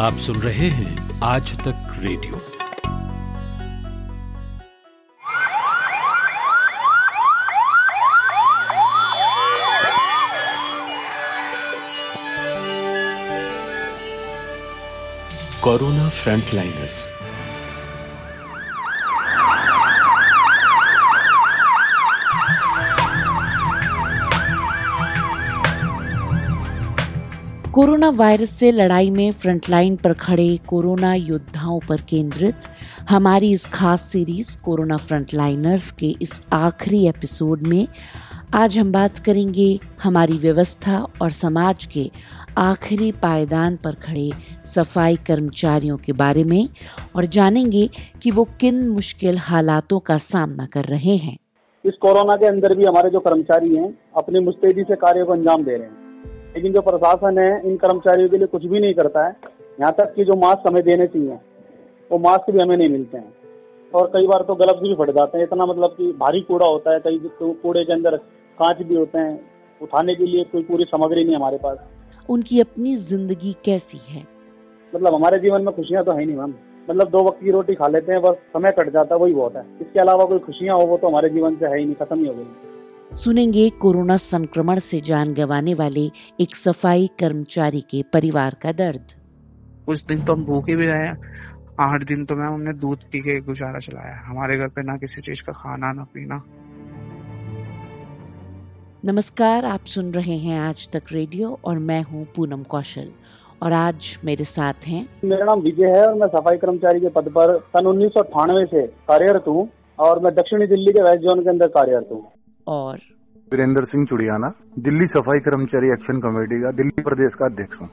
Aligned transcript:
आप 0.00 0.16
सुन 0.16 0.36
रहे 0.36 0.68
हैं 0.70 1.20
Aaj 1.24 1.50
Tak 1.58 1.96
radio. 1.98 2.38
Corona 15.64 16.08
frontliners 16.08 17.04
corona 27.80 28.08
virus 28.10 28.50
से 28.50 28.70
लड़ाई 28.70 29.10
में 29.10 29.30
फ्रंटलाइन 29.32 29.94
पर 29.96 30.12
खड़े 30.12 30.56
कोरोना 30.68 31.14
योद्धाओं 31.14 31.78
पर 31.88 32.00
केंद्रित, 32.00 32.54
हमारी 33.10 33.50
इस 33.52 33.64
खास 33.66 34.02
सीरीज़ 34.02 34.56
कोरोना 34.62 34.96
फ्रंटलाइनर्स 34.96 35.90
के 35.92 36.06
इस 36.22 36.42
आखिरी 36.52 37.06
एपिसोड 37.08 37.62
में, 37.62 37.86
आज 38.54 38.76
हम 38.78 38.90
बात 38.92 39.18
करेंगे 39.18 39.68
हमारी 40.02 40.32
व्यवस्था 40.32 40.98
और 41.22 41.30
समाज 41.30 41.84
के 41.84 42.10
आखिरी 42.58 43.10
पायदान 43.12 43.76
पर 43.76 43.94
खड़े 43.94 44.30
सफ़ाई 44.66 45.16
कर्मचारियों 45.16 45.96
के 45.96 46.12
बारे 46.12 46.44
में 46.44 46.68
और 47.16 47.26
जानेंगे 47.26 47.88
कि 48.22 48.30
वो 48.30 48.44
किन 48.60 48.88
मुश्किल 48.88 49.38
हालातों 49.38 50.00
का 50.00 50.16
सामना 50.18 50.66
कर 50.66 50.84
रहे 50.84 51.16
हैं। 51.16 51.36
इस 51.84 51.94
कोरोना 52.00 52.36
के 52.36 52.46
अंदर 52.46 52.74
भी 52.74 52.84
हमारे 52.84 53.10
जो 53.10 53.20
कर्मचारी 53.20 53.74
हैं, 53.76 53.88
अपनी 54.16 54.40
मुस्तैदी 54.40 54.82
से 54.82 54.96
कार्य 54.96 55.24
को 55.24 55.32
अंजाम 55.32 55.64
दे 55.64 55.70
रहे 55.70 55.80
हैं। 55.80 55.99
लेकिन 56.54 56.72
जो 56.72 56.80
प्रशासन 56.82 57.38
है 57.38 57.50
इन 57.68 57.76
कर्मचारियों 57.78 58.28
के 58.28 58.38
लिए 58.38 58.46
कुछ 58.48 58.64
भी 58.64 58.80
नहीं 58.80 58.94
करता 58.94 59.26
है। 59.26 59.36
यहाँ 59.78 59.92
तक 59.98 60.12
कि 60.14 60.24
जो 60.24 60.34
मास्क 60.36 60.66
हमें 60.66 60.82
देने 60.84 61.06
चाहिए 61.06 61.38
वो 62.10 62.18
मास्क 62.20 62.50
भी 62.50 62.58
हमें 62.58 62.76
नहीं 62.76 62.88
मिलते 62.88 63.18
हैं। 63.18 63.32
और 63.92 64.06
कई 64.08 64.26
बार 64.26 64.42
तो 64.44 64.54
ग्लव्स 64.54 64.80
भी 64.80 64.94
फट 64.94 65.10
जाते 65.10 65.38
हैं। 65.38 65.44
इतना 65.44 65.66
मतलब 65.66 65.90
कि 65.90 66.12
भारी 66.18 66.40
कूड़ा 66.40 66.66
होता 66.66 66.92
है 66.92 67.00
कई 67.00 67.20
कूड़े 67.42 67.84
के 67.84 67.92
अंदर 67.92 68.16
कांच 68.58 68.82
भी 68.82 68.94
होते 68.94 69.18
हैं। 69.18 69.38
उठाने 69.80 70.14
के 70.14 70.26
लिए 70.26 70.44
कोई 70.44 70.62
पूरी 70.62 70.84
सामग्री 70.86 71.24
नहीं 71.24 71.36
हमारे 71.36 71.58
पास। 71.58 71.78
उनकी 72.28 72.60
अपनी 72.60 72.94
ज़िंदगी 72.98 73.52
कैसी 73.64 73.98
है? 74.04 74.22
मतलब 74.92 75.14
हमारे 75.14 75.38
जीवन 75.38 75.62
में 75.62 75.74
खुशियाँ 75.76 76.04
तो 76.04 76.12
है 76.12 76.24
नहीं 76.24 76.36
मैम। 76.36 76.54
मतलब 76.88 77.08
दो 77.10 77.22
वक्त 77.24 77.40
की 77.40 77.50
रोटी 77.50 77.74
खा 77.74 77.86
लेते 77.88 78.12
हैं 78.12 78.20
बस 78.22 78.36
समय 78.52 78.70
कट 78.70 78.92
जाता 78.92 79.14
है 79.14 79.20
वही 79.20 79.34
बहुत 79.34 79.56
है। 79.56 79.64
इसके 79.80 80.00
अलावा 80.00 80.24
कोई 80.24 80.38
खुशियाँ 80.40 80.76
हो 80.76 80.86
वो 80.86 80.96
तो 80.96 81.08
हमारे 81.08 81.28
जीवन 81.28 81.56
से 81.56 81.66
है 81.66 81.78
ही 81.78 81.84
नहीं 81.84 81.94
खत्म 81.96 82.18
ही 82.18 82.26
हो 82.26 82.34
गई। 82.34 82.46
सुनेंगे 83.10 83.68
कोरोना 83.80 84.16
संक्रमण 84.16 84.78
से 84.78 85.00
जान 85.00 85.32
गंवाने 85.34 85.72
वाले 85.74 86.04
एक 86.40 86.54
सफ़ाई 86.56 87.08
कर्मचारी 87.20 87.80
के 87.90 88.02
परिवार 88.12 88.56
का 88.62 88.72
दर्द। 88.72 89.12
कुछ 89.86 90.04
दिन 90.04 90.22
तो 90.24 90.32
हम 90.32 90.44
भूखे 90.44 90.76
भी 90.76 90.86
रहे 90.86 91.08
आठ 91.80 92.04
दिन 92.04 92.24
तो 92.24 92.36
मैम 92.36 92.52
हमने 92.52 92.72
दूध 92.74 93.02
पी 93.12 93.20
के 93.20 93.38
गुजारा 93.40 93.78
चलाया 93.78 94.14
हमारे 94.26 94.58
घर 94.58 94.68
पे 94.68 94.82
ना 94.82 94.96
किसी 94.96 95.20
चीज़ 95.20 95.42
का 95.44 95.52
खाना 95.52 95.92
ना 95.92 96.04
पीना। 96.14 96.42
नमस्कार 99.04 99.64
आप 99.64 99.84
सुन 99.88 100.12
रहे 100.12 100.38
हैं 100.38 100.60
आज 100.60 100.88
तक 100.92 101.12
रेडियो 101.12 101.58
और 101.64 101.78
मैं 101.80 102.02
हूँ 102.02 102.26
पूनम 102.36 102.62
कौशल। 102.70 103.10
और 103.62 103.72
आज 103.74 104.16
मेरे 104.24 104.44
साथ 104.46 104.86
हैं। 104.86 105.06
मेरा 105.24 105.44
नाम 105.46 105.60
विजय 105.60 105.96
है 105.96 106.06
और 106.06 106.14
मैं 106.14 106.28
सफ़ाई 106.28 106.56
कर्मचारी 106.58 107.00
के 107.00 107.08
पद 107.10 107.28
पर 107.30 107.58
सन 107.68 107.86
उन्नीस 107.86 108.12
से 108.70 108.86
कार्यरत 109.08 109.44
हूँ 109.48 109.68
और 109.98 110.22
मैं 110.24 110.34
दक्षिणी 110.34 110.66
दिल्ली 110.66 110.92
के 110.92 111.02
वेस्ट 111.02 111.22
जोन 111.22 111.42
के 111.42 111.50
अंदर 111.50 111.68
कार्यरत 111.70 112.08
हूँ। 112.12 112.28
और 112.66 113.00
वीरेंद्र 113.52 113.84
सिंह 113.84 114.06
चुड़ियाना 114.06 114.52
दिल्ली 114.78 115.06
सफ़ाई 115.06 115.40
कर्मचारी 115.40 115.92
एक्शन 115.92 116.20
कमेटी 116.20 116.60
का 116.62 116.70
दिल्ली 116.72 117.02
प्रदेश 117.02 117.34
का 117.34 117.46
अध्यक्ष 117.46 117.80
हूँ। 117.80 117.88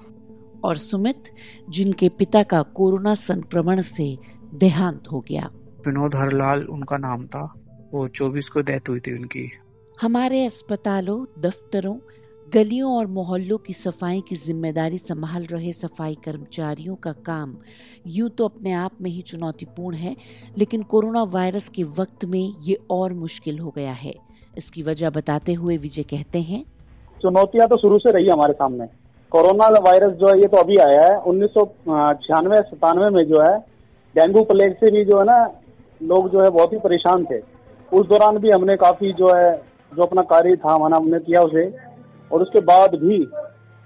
और 0.64 0.78
सुमित 0.78 1.32
जिनके 1.70 2.10
पिता 2.10 2.44
का 2.44 2.62
कोरोना 2.76 3.14
संक्रमण 3.16 3.82
से 3.82 4.18
देहांत 4.56 5.12
हो 5.12 5.20
गया। 5.30 5.50
विनोद 5.88 6.16
हरलाल 6.16 6.64
उनका 6.68 6.98
नाम 6.98 7.26
था। 7.28 7.44
वो 7.94 8.08
चौबीस 8.10 8.50
को 8.50 8.62
डेथ 8.62 8.90
हुई 8.90 9.00
थी 9.00 9.14
उनकी। 9.14 9.50
हमारे 10.02 10.46
अस्पतालों 10.46 11.26
दफ्तरों 11.42 11.98
गलियों 12.54 12.92
और 12.98 13.08
मोहल्लों 13.08 13.58
की 13.58 13.74
सफ़ाई 13.74 14.22
की 14.22 14.36
ज़िम्मेदारी 14.36 14.98
संभाल 14.98 15.46
रहे 15.46 15.72
सफ़ाई 15.74 16.16
कर्मचारियों 16.26 16.96
का 16.96 17.12
काम 17.26 17.56
यूँ 18.08 18.30
तो 18.30 18.46
अपने 18.46 18.72
आप 18.74 19.02
में 19.02 19.10
ही 19.12 19.22
चुनौतीपूर्ण 19.22 19.96
है 19.96 20.16
लेकिन 20.58 20.84
कोरोना 20.84 21.24
वायरस 21.24 21.70
के 21.70 21.84
वक्त 21.98 22.26
में 22.26 22.54
ये 22.62 22.78
और 22.92 23.14
मुश्किल 23.14 23.60
हो 23.60 23.74
गया 23.76 23.94
है। 23.94 24.14
इसकी 24.58 24.84
वजह 24.84 25.10
बताते 25.10 25.54
हुए 25.54 25.78
विजय 25.78 26.04
कहते 26.04 26.40
हैं, 26.42 26.64
चुनौतियाँ 27.22 27.68
तो 27.68 27.78
शुरू 27.78 27.98
से 27.98 28.12
रही 28.12 28.28
हमारे 28.28 28.54
सामने। 28.54 28.86
कोरोना 29.32 29.68
वायरस 29.68 30.14
जो 30.14 30.28
है, 30.28 30.40
ये 30.40 30.48
तो 30.48 30.58
अभी 30.58 30.78
आया 30.78 31.02
है। 31.02 31.18
उन्नीस 31.20 31.50
सौ 31.50 31.66
छियानवे, 32.14 32.62
सतानवे 32.62 33.10
में 33.10 33.24
जो 33.26 33.42
है, 33.42 33.58
डेंगू 34.16 34.44
प्लेग 34.44 34.74
से 34.74 34.92
भी 34.92 35.04
जो 35.06 35.20
है 35.20 35.26
ना, 35.26 35.38
लोग 36.02 36.30
जो 36.30 36.42
है 36.42 36.50
बहुत 36.50 36.74
ही 36.74 36.80
परेशान 36.80 37.26
थे। 37.26 37.40
उस 37.92 38.08
दौरान 38.08 38.38
भी 38.38 38.50
हमने 38.50 38.76
काफ़ी 38.76 39.12
जो 39.14 39.34
है, 39.36 39.52
जो 39.94 40.04
अपना 40.04 40.22
कार्य 40.22 40.56
था 40.56 40.74
हमारा 40.74 40.98
हमने 40.98 41.20
किया 41.20 41.42
उसे। 41.42 41.66
और 42.32 42.42
उसके 42.42 42.60
बाद 42.60 42.96
भी 42.96 43.18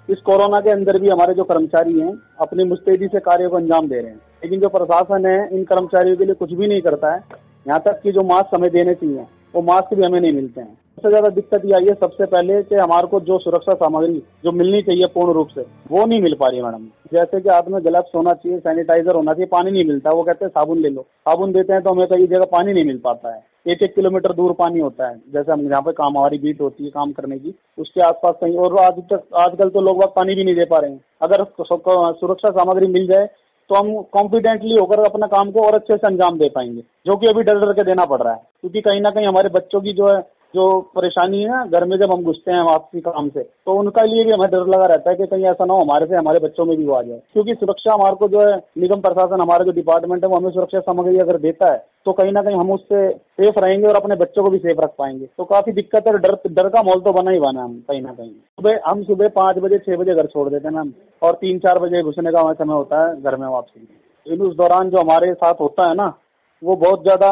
इस 0.09 0.19
कोरोना 0.19 0.61
के 0.61 0.69
अंदर 0.69 0.99
भी 0.99 1.07
हमारे 1.07 1.33
जो 1.33 1.43
कर्मचारी 1.43 1.99
हैं, 1.99 2.13
अपनी 2.39 2.63
मुस्तैदी 2.63 3.07
से 3.07 3.19
कार्य 3.19 3.47
को 3.47 3.57
अंजाम 3.57 3.87
दे 3.87 3.95
रहे 3.95 4.11
हैं। 4.11 4.19
लेकिन 4.43 4.59
जो 4.59 4.69
प्रशासन 4.69 5.25
है, 5.25 5.49
इन 5.51 5.63
कर्मचारियों 5.63 6.17
के 6.17 6.25
लिए 6.25 6.33
कुछ 6.33 6.53
भी 6.53 6.67
नहीं 6.67 6.81
करता 6.81 7.13
है। 7.13 7.19
यहाँ 7.67 7.79
तक 7.79 8.01
कि 8.01 8.11
जो 8.11 8.23
मास्क 8.23 8.55
हमें 8.55 8.69
देने 8.71 8.93
चाहिए। 8.93 9.25
वो 9.53 9.61
मास्क 9.63 9.93
भी 9.93 10.03
हमें 10.03 10.19
नहीं 10.19 10.33
मिलते 10.33 10.61
हैं। 10.61 10.77
सबसे 10.97 11.09
ज़्यादा 11.09 11.29
दिक्कत 11.31 11.61
ये 11.65 11.73
आई 11.73 11.85
है 11.85 11.93
सबसे 11.95 12.25
पहले 12.25 12.61
कि 12.63 12.75
हमारे 12.75 13.07
को 13.07 13.19
जो 13.21 13.37
सुरक्षा 13.39 13.73
सामग्री 13.75 14.21
जो 14.43 14.51
मिलनी 14.51 14.81
चाहिए 14.81 15.07
पूर्ण 15.13 15.33
रूप 15.33 15.47
से, 15.49 15.61
वो 15.91 16.05
नहीं 16.05 16.21
मिल 16.21 16.35
पा 16.39 16.47
रही 16.47 16.57
है 16.57 16.63
मैडम। 16.63 16.85
जैसे 17.13 17.39
कि 17.41 17.49
हाथ 17.49 17.69
में 17.69 17.83
ग्लव्स 17.85 18.11
होना 18.15 18.33
चाहिए, 18.33 18.57
सैनिटाइजर 18.59 19.15
होना 19.15 19.31
चाहिए, 19.31 19.45
पानी 19.47 19.71
नहीं 19.71 19.85
मिलता। 19.85 20.11
वो 20.11 20.23
कहते 20.23 20.45
हैं, 20.45 20.49
साबुन 20.49 20.81
ले 20.81 20.89
लो। 20.89 21.01
साबुन 21.01 21.51
देते 21.51 21.73
हैं 21.73 21.81
तो 21.83 21.89
हमें 21.89 22.07
कई 22.07 22.27
जगह 22.27 22.45
पानी 22.51 22.73
नहीं 22.73 22.85
मिल 22.85 22.97
पाता 23.03 23.33
है। 23.33 23.43
एक 23.65 23.83
एक 23.83 23.93
किलोमीटर 23.95 24.33
दूर 24.33 24.53
पानी 24.59 24.79
होता 24.79 25.07
है। 25.07 25.15
जैसे 25.33 25.51
हम 25.51 25.61
यहाँ 25.61 25.81
पे 25.81 25.91
काम, 25.91 26.17
हमारी 26.17 26.37
बीट 26.37 26.61
होती 26.61 26.83
है 26.83 26.89
काम 26.91 27.11
करने 27.11 27.37
की, 27.39 27.53
उसके 27.77 28.01
आसपास 28.01 28.35
कहीं, 28.41 28.57
और 28.57 28.77
आज 28.79 28.99
तक, 29.11 29.23
आजकल 29.37 29.69
तो 29.69 29.81
लोग 29.81 30.03
पानी 30.15 30.35
भी 30.35 30.43
नहीं 30.43 30.55
दे 30.55 30.65
पा 30.65 30.77
रहे 30.77 30.91
हैं। 30.91 30.99
अगर 31.21 31.43
सुरक्षा 31.53 32.49
सामग्री 32.51 32.87
मिल 32.89 33.07
जाए 33.07 33.29
तो 33.71 33.75
हम 33.75 33.91
कॉन्फिडेंटली 34.13 34.75
होकर 34.75 34.99
अपना 34.99 35.27
काम 35.27 35.51
को 35.51 35.61
और 35.61 35.75
अच्छे 35.75 35.97
से 35.97 36.07
अंजाम 36.07 36.37
दे 36.37 36.49
पाएँगे, 36.49 36.81
जो 37.05 37.15
कि 37.15 37.27
अभी 37.27 37.43
डर 37.43 37.59
डर 37.59 37.71
के 37.73 37.83
देना 37.83 38.05
पड़ 38.05 38.21
रहा 38.21 38.33
है। 38.33 38.39
क्योंकि 38.61 38.81
कहीं 38.81 39.01
ना 39.01 39.09
कहीं 39.09 39.27
हमारे 39.27 39.49
बच्चों 39.49 39.81
की 39.81 39.93
जो 39.93 40.07
है 40.07 40.21
जो 40.53 40.63
परेशानी 40.95 41.41
है 41.41 41.49
ना, 41.49 41.63
घर 41.65 41.83
में 41.85 41.97
जब 41.99 42.11
हम 42.11 42.23
घुसते 42.23 42.51
हैं 42.51 42.61
वापसी 42.63 43.01
काम 43.01 43.29
से 43.29 43.43
तो 43.43 43.73
उनका 43.79 44.01
लिए 44.03 44.25
भी 44.25 44.31
हमें 44.31 44.49
डर 44.51 44.65
लगा 44.67 44.85
रहता 44.85 45.09
है 45.09 45.15
कि 45.15 45.25
कहीं 45.25 45.45
ऐसा 45.45 45.65
ना 45.65 45.73
हो, 45.73 45.79
हमारे 45.79 46.05
से, 46.05 46.15
हमारे 46.15 46.39
बच्चों 46.39 46.65
में 46.65 46.75
भी 46.77 46.85
वो 46.85 46.93
आ 46.93 47.01
जाए। 47.01 47.21
क्योंकि 47.33 47.53
सुरक्षा 47.55 47.93
हमारे 47.93 48.15
को 48.15 48.27
जो 48.27 48.39
है, 48.41 48.57
निगम 48.77 49.01
प्रशासन, 49.01 49.41
हमारा 49.41 49.65
जो 49.65 49.71
डिपार्टमेंट 49.71 50.23
है, 50.23 50.29
वो 50.29 50.37
हमें 50.37 50.51
सुरक्षा 50.51 50.79
सामग्री 50.81 51.17
अगर 51.19 51.37
देता 51.39 51.71
है 51.71 51.83
तो 52.05 52.11
कहीं 52.13 52.31
ना 52.31 52.41
कहीं 52.41 52.55
हम 52.55 52.71
उससे 52.71 53.09
सेफ़ 53.11 53.59
रहेंगे 53.59 53.87
और 53.87 53.95
अपने 53.95 54.15
बच्चों 54.15 54.43
को 54.43 54.49
भी 54.49 54.57
सेफ़ 54.57 54.79
रख 54.79 54.93
पाएँगे। 54.97 55.25
तो 55.37 55.43
काफ़ी 55.45 55.71
दिक्कत 55.71 56.07
है 56.07 56.17
डर 56.17 56.35
डर 56.49 56.69
का 56.69 56.81
माहौल 56.83 57.01
तो 57.01 57.11
बना 57.13 57.31
ही 57.31 57.39
बना 57.39 57.63
हम, 57.63 57.73
कहीं 57.87 58.01
ना 58.01 58.13
कहीं। 58.13 58.29
सुबह, 58.29 58.79
हम 58.87 59.03
सुबह 59.03 59.27
पाँच 59.35 59.57
बजे, 59.57 59.77
छह 59.79 59.95
बजे 59.97 60.15
घर 60.15 60.27
छोड़ 60.27 60.47
देते 60.49 60.67
हैं 60.67 60.75
मैम 60.75 60.91
और 61.21 61.33
तीन 61.35 61.59
चार 61.59 61.79
बजे 61.79 62.01
घुसने 62.03 62.31
का 62.31 62.51
समय 62.53 62.73
होता 62.73 63.05
है 63.05 63.21
घर 63.21 63.35
में 63.35 63.47
वापसी। 63.47 63.87
लेकिन 64.25 64.45
उस 64.47 64.55
दौरान 64.55 64.89
जो 64.89 64.99
हमारे 64.99 65.33
साथ 65.33 65.53
होता 65.59 65.87
है 65.87 65.95
ना, 65.95 66.13
वो 66.61 66.75
बहुत 66.75 67.03
ज़्यादा 67.03 67.29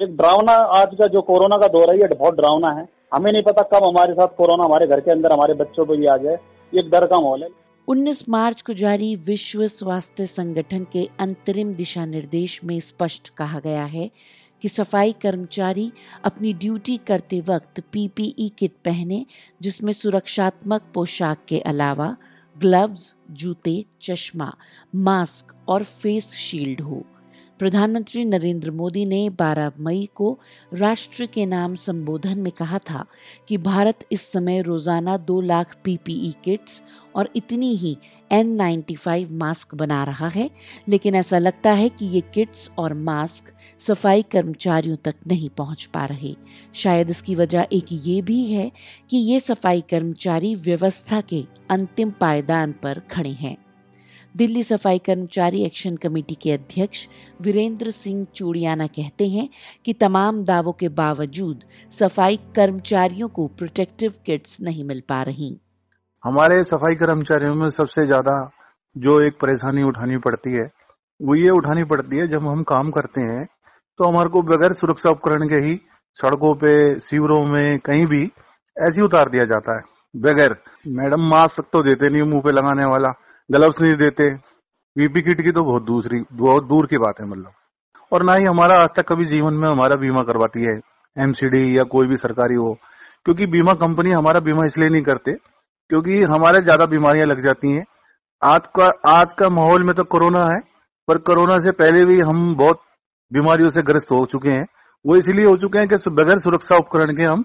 एक 0.00 0.16
ड्रावना 0.16 0.52
आज 0.52 0.88
का 0.94 1.06
जो 1.06 1.20
कोरोना 1.22 1.56
का 1.56 1.66
दौर 1.66 1.90
है, 1.90 2.00
ये 2.00 2.14
बहुत 2.14 2.34
ड्रावना 2.34 2.70
है। 2.70 2.88
हमें 3.14 3.32
नहीं 3.32 3.42
पता 3.42 3.62
कब 3.62 3.84
हमारे 3.84 4.14
साथ 4.14 4.26
कोरोना, 4.26 4.64
हमारे 4.64 4.86
घर 4.86 5.00
के 5.00 5.10
अंदर, 5.10 5.32
हमारे 5.32 5.54
बच्चों 5.54 5.86
पर 5.86 5.96
भी 5.96 6.06
आ 6.06 6.16
जाए 6.16 6.38
एक 6.72 6.90
डर 6.90 7.06
का 7.06 7.20
माहौल 7.20 7.42
है। 7.42 7.48
19 7.88 8.28
मार्च 8.28 8.62
को 8.62 8.72
जारी 8.72 9.16
विश्व 9.16 9.66
स्वास्थ्य 9.66 10.26
संगठन 10.26 10.86
के 10.92 11.08
अंतरिम 11.20 11.74
दिशा 11.74 12.04
निर्देश 12.04 12.60
में 12.64 12.80
स्पष्ट 12.80 13.28
कहा 13.28 13.60
गया 13.60 13.84
है 13.84 14.10
कि 14.62 14.68
सफ़ाई 14.68 15.12
कर्मचारी 15.12 15.92
अपनी 16.24 16.52
ड्यूटी 16.52 16.96
करते 16.96 17.40
वक्त 17.40 17.80
पीपीई 17.92 18.52
किट 18.58 18.72
पहने, 18.84 19.26
जिसमें 19.62 19.92
सुरक्षात्मक 19.92 20.82
पोशाक 20.94 21.38
के 21.48 21.60
अलावा 21.60 22.16
ग्लव्स, 22.58 23.14
जूते, 23.30 23.84
चश्मा, 24.02 24.52
मास्क 24.94 25.54
और 25.68 25.82
फेस 25.82 26.32
शील्ड 26.34 26.80
हो। 26.80 27.04
प्रधानमंत्री 27.58 28.24
नरेंद्र 28.24 28.70
मोदी 28.70 29.04
ने 29.04 29.28
12 29.30 29.70
मई 29.80 30.08
को 30.14 30.38
राष्ट्र 30.74 31.26
के 31.26 31.46
नाम 31.46 31.74
संबोधन 31.74 32.38
में 32.38 32.50
कहा 32.52 32.78
था 32.78 33.04
कि 33.48 33.56
भारत 33.58 34.04
इस 34.12 34.32
समय 34.32 34.60
रोज़ाना 34.62 35.16
दो 35.16 35.40
लाख 35.40 35.76
पीपीई 35.84 36.34
किट्स 36.44 36.82
और 37.16 37.28
इतनी 37.36 37.74
ही 37.76 37.96
N95 38.32 39.30
मास्क 39.32 39.74
बना 39.74 40.02
रहा 40.04 40.28
है, 40.28 40.50
लेकिन 40.88 41.14
ऐसा 41.14 41.38
लगता 41.38 41.72
है 41.72 41.88
कि 41.88 42.06
ये 42.06 42.20
किट्स 42.34 42.70
और 42.78 42.94
मास्क 42.94 43.52
सफ़ाई 43.80 44.22
कर्मचारियों 44.22 44.96
तक 44.96 45.14
नहीं 45.26 45.48
पहुँच 45.48 45.84
पा 45.84 46.04
रहे। 46.04 46.36
शायद 46.74 47.10
इसकी 47.10 47.34
वजह 47.34 47.66
एक 47.72 47.86
ये 47.92 48.22
भी 48.22 48.44
है 48.44 48.70
कि 49.10 49.16
ये 49.16 49.40
सफ़ाई 49.40 49.80
कर्मचारी 49.90 50.54
व्यवस्था 50.54 51.20
के 51.20 51.44
अंतिम 51.70 52.10
पायदान 52.10 52.72
पर 52.72 53.00
खड़े 53.10 53.30
हैं। 53.30 53.56
दिल्ली 54.36 54.62
सफ़ाई 54.62 54.98
कर्मचारी 54.98 55.62
एक्शन 55.64 55.94
कमेटी 55.96 56.34
के 56.34 56.50
अध्यक्ष 56.52 57.06
वीरेंद्र 57.42 57.90
सिंह 57.90 58.24
चूड़ियाना 58.36 58.86
कहते 58.88 59.28
हैं 59.28 59.48
कि 59.84 59.92
तमाम 59.94 60.42
दावों 60.44 60.72
के 60.72 60.88
बावजूद 60.98 61.62
सफ़ाई 61.92 62.36
कर्मचारियों 62.56 63.28
को 63.28 63.46
प्रोटेक्टिव 63.58 64.12
किट्स 64.26 64.60
नहीं 64.60 64.84
मिल 64.84 65.02
पा 65.08 65.22
रही। 65.22 65.50
हमारे 66.24 66.62
सफ़ाई 66.64 66.94
कर्मचारियों 66.96 67.54
में 67.54 67.68
सबसे 67.70 68.06
ज़्यादा 68.06 68.36
जो 68.96 69.20
एक 69.22 69.40
परेशानी 69.40 69.82
उठानी 69.84 70.18
पड़ती 70.20 70.52
है, 70.52 70.70
वो 71.20 71.34
ये 71.36 71.50
उठानी 71.52 71.84
पड़ती 71.86 72.18
है, 72.18 72.28
जब 72.28 72.46
हम 72.46 72.62
काम 72.64 72.90
करते 72.90 73.20
हैं 73.22 73.44
तो 74.00 74.04
हमारे 74.04 74.28
को 74.30 74.42
बगैर 74.44 74.72
सुरक्षा 74.74 75.10
उपकरण 75.10 75.48
के 75.48 75.66
ही 75.66 75.76
सड़कों 76.16 76.54
पे 76.56 76.98
शिविरों 77.00 77.44
में, 77.46 77.78
कहीं 77.80 78.06
भी 78.06 78.24
ऐसे 78.76 79.02
उतार 79.02 79.28
दिया 79.30 79.44
जाता 79.46 79.76
है। 79.76 79.82
बगैर, 80.14 80.56
मैडम 80.88 81.22
मास्क 81.28 81.64
तो 81.72 81.82
देते 81.82 82.08
नहीं 82.08 82.22
मुँह 82.24 82.42
पे 82.42 82.52
लगाने 82.52 82.84
वाला। 82.86 83.20
ग्लव्स 83.50 83.80
नहीं 83.80 83.96
देते। 83.96 84.24
वीपी 84.96 85.22
किट 85.22 85.40
की 85.40 85.50
तो 85.52 85.62
बहुत 85.64 85.82
दूसरी, 85.84 86.20
बहुत 86.34 86.64
दूर 86.64 86.86
की 86.86 86.98
बात 86.98 87.20
है 87.20 87.26
मतलब। 87.26 87.52
और 88.12 88.22
ना 88.22 88.34
ही 88.34 88.44
हमारा 88.44 88.74
आज 88.82 88.88
तक 88.96 89.06
कभी 89.08 89.24
जीवन 89.24 89.54
में 89.54 89.68
हमारा 89.68 89.96
बीमा 89.96 90.22
करवाती 90.22 90.64
है 90.64 90.78
एमसीडी 91.16 91.76
या 91.78 91.82
कोई 91.86 92.06
भी 92.06 92.16
सरकारी 92.16 92.54
हो। 92.54 92.72
क्योंकि 93.26 93.46
बीमा 93.48 93.72
कंपनी 93.76 94.10
हमारा 94.12 94.40
बीमा 94.40 94.64
इसलिए 94.66 94.88
नहीं 94.88 95.02
करते, 95.02 95.32
क्योंकि 95.90 96.22
हमारे 96.24 96.60
ज़्यादा 96.62 96.84
बीमारियाँ 96.86 97.26
लग 97.26 97.40
जाती 97.40 97.72
हैं। 97.72 97.84
आज 98.42 98.66
का 98.76 98.86
आज 99.10 99.32
का 99.32 99.48
माहौल 99.50 99.82
में 99.82 99.94
तो 99.94 100.04
कोरोना 100.06 100.42
है, 100.44 100.60
पर 101.08 101.18
कोरोना 101.20 101.56
से 101.58 101.70
पहले 101.72 102.04
भी 102.04 102.20
हम 102.20 102.54
बहुत 102.56 102.80
बीमारियों 103.30 103.70
से 103.70 103.82
ग्रस्त 103.82 104.10
हो 104.12 104.24
चुके 104.26 104.50
हैं। 104.50 104.66
वो 105.04 105.16
इसलिए 105.16 105.44
हो 105.44 105.56
चुके 105.56 105.78
हैं 105.78 105.88
कि 105.88 106.10
बगैर 106.12 106.38
सुरक्षा 106.38 106.76
उपकरण 106.76 107.14
के 107.16 107.22
हम 107.22 107.44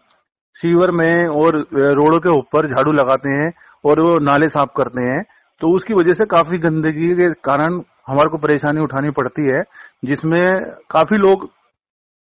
सीवर 0.56 0.92
में 0.92 1.28
और 1.28 1.58
रोडों 1.96 2.20
के 2.20 2.30
ऊपर 2.30 2.68
झाड़ू 2.68 2.92
लगाते 2.92 3.36
हैं 3.36 3.52
और 3.86 4.00
वो 4.00 4.18
नाले 4.22 4.50
साफ़ 4.50 4.70
करते 4.78 5.02
हैं। 5.04 5.24
तो 5.62 5.76
उसकी 5.76 5.94
वजह 5.94 6.14
से 6.14 6.26
काफ़ी 6.26 6.58
गंदगी 6.58 7.14
के 7.16 7.30
कारण 7.44 7.82
हमारे 8.08 8.30
को 8.30 8.38
परेशानी 8.38 8.82
उठानी 8.82 9.10
पड़ती 9.12 9.48
है, 9.48 9.64
जिसमें 10.06 10.62
काफ़ी 10.90 11.18
लोग 11.18 11.50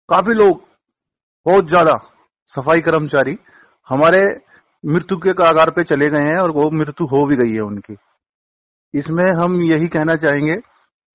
काफ़ी 0.09 0.33
लोग, 0.33 0.61
बहुत 1.45 1.67
ज़्यादा 1.67 1.91
सफ़ाई 2.51 2.81
कर्मचारी 2.81 3.37
हमारे 3.89 4.21
मृत्यु 4.83 5.17
के 5.17 5.33
कागार 5.33 5.69
पे 5.71 5.83
चले 5.83 6.09
गए 6.09 6.23
हैं 6.23 6.37
और 6.37 6.51
वो 6.51 6.69
मृत्यु 6.71 7.07
हो 7.07 7.25
भी 7.25 7.35
गई 7.35 7.53
है 7.53 7.61
उनकी। 7.61 7.95
इसमें 8.93 9.23
हम 9.33 9.61
यही 9.61 9.87
कहना 9.87 10.15
चाहेंगे 10.15 10.55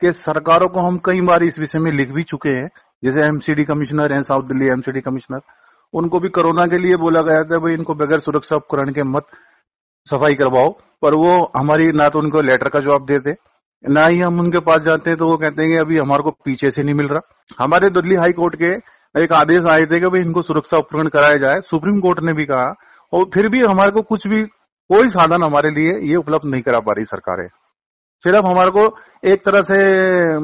कि 0.03 0.13
सरकारों 0.13 0.69
को 0.69 0.81
हम 0.81 0.99
कई 1.05 1.21
बार 1.21 1.43
इस 1.43 1.59
विषय 1.59 1.79
में 1.79 1.91
लिख 1.93 2.11
भी 2.11 2.23
चुके 2.23 2.49
हैं, 2.49 2.69
जैसे 3.05 3.21
एमसीडी 3.21 3.65
कमिश्नर 3.65 4.13
हैं, 4.13 4.23
साउथ 4.23 4.43
दिल्ली 4.43 4.69
एमसीडी 4.69 5.01
कमिश्नर। 5.01 5.41
उनको 5.95 6.21
भी 6.21 6.29
कोरोना 6.29 6.67
के 6.67 6.79
लिए 6.79 6.97
बोला 6.97 7.23
गया 7.23 7.43
था, 7.45 7.59
भाई 7.59 7.75
इनको 7.75 7.95
बगैर 7.95 8.21
सुरक्षा 8.21 8.57
उपकरण 8.57 8.93
के 8.93 9.03
मत 9.03 9.27
सफ़ाई 10.07 10.35
करवाओ। 10.35 10.73
पर 11.05 11.15
वो 11.17 11.33
हमारी 11.57 11.91
ना 11.93 12.09
तो 12.09 12.19
उनको 12.19 12.41
लेटर 12.43 12.69
का 12.69 12.81
जवाब 12.81 13.05
देते, 13.07 13.33
ना 13.85 14.07
ही 14.07 14.21
हम 14.21 14.39
उनके 14.41 14.59
पास 14.63 14.83
जाते 14.83 15.11
हैं 15.11 15.19
तो 15.19 15.29
वो 15.29 15.37
कहते 15.39 15.63
हैं 15.65 15.81
अभी 15.81 15.99
हमारे 15.99 16.23
को 16.23 16.31
पीछे 16.45 16.71
से 16.71 16.83
नहीं 16.83 16.95
मिल 16.95 17.09
रहा। 17.09 17.65
हमारे 17.65 17.91
दिल्ली 17.93 18.15
हाई 18.17 18.33
कोर्ट 18.33 18.55
के 18.57 18.71
एक 19.15 19.33
आदेश 19.35 19.67
आए 19.73 19.85
थे 19.87 19.99
कि 20.01 20.09
भाई 20.09 20.21
इनको 20.23 20.43
सुरक्षा 20.43 20.79
उपकरण 20.79 21.09
कराया 21.09 21.37
जाए, 21.39 21.61
सुप्रीम 21.63 22.01
कोर्ट 22.01 22.21
ने 22.23 22.33
भी 22.33 22.45
कहा, 22.47 22.73
और 23.13 23.25
फिर 23.35 23.49
भी 23.49 23.61
हमारे 23.63 23.91
को 23.91 24.03
कुछ 24.05 24.27
भी, 24.27 24.43
कोई 24.91 25.09
साधन 25.11 25.43
हमारे 25.43 25.71
लिए 25.73 25.93
ये 26.09 26.17
उपलब्ध 26.17 26.47
नहीं 26.47 26.63
करा 26.63 26.81
पा 26.81 26.93
रही 26.93 27.05
सरकारें। 27.07 27.47
सिर्फ़ 28.25 28.47
हमारे 28.47 28.71
को 28.71 28.87
एक 29.25 29.45
तरह 29.45 29.63
से 29.65 29.79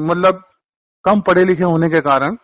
मतलब 0.03 0.41
कम 1.05 1.21
पढ़े 1.21 1.43
लिखे 1.43 1.63
होने 1.63 1.89
के 1.89 1.99
कारण, 2.01 2.35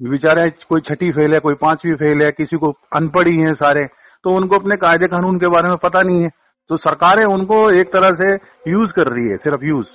बेचारे 0.00 0.48
कोई 0.68 0.80
छठी 0.82 1.10
फेल 1.12 1.32
है, 1.32 1.38
कोई 1.40 1.54
पांचवी 1.56 1.94
फेल 1.96 2.22
है, 2.24 2.30
किसी 2.32 2.56
को 2.56 2.70
अनपढ़ 2.96 3.28
ही 3.28 3.40
है 3.40 3.54
सारे 3.56 3.84
तो 4.24 4.30
उनको 4.32 4.56
अपने 4.56 4.76
कायदे 4.78 5.06
कानून 5.08 5.38
के 5.38 5.48
बारे 5.48 5.68
में 5.68 5.76
पता 5.82 6.02
नहीं 6.02 6.22
है। 6.22 6.28
तो 6.70 6.76
सरकारें 6.78 7.24
उनको 7.26 7.56
एक 7.72 7.92
तरह 7.92 8.10
से 8.14 8.34
यूज़ 8.70 8.92
कर 8.92 9.08
रही 9.08 9.28
है 9.28 9.36
सिर्फ़ 9.38 9.64
यूज़ 9.64 9.88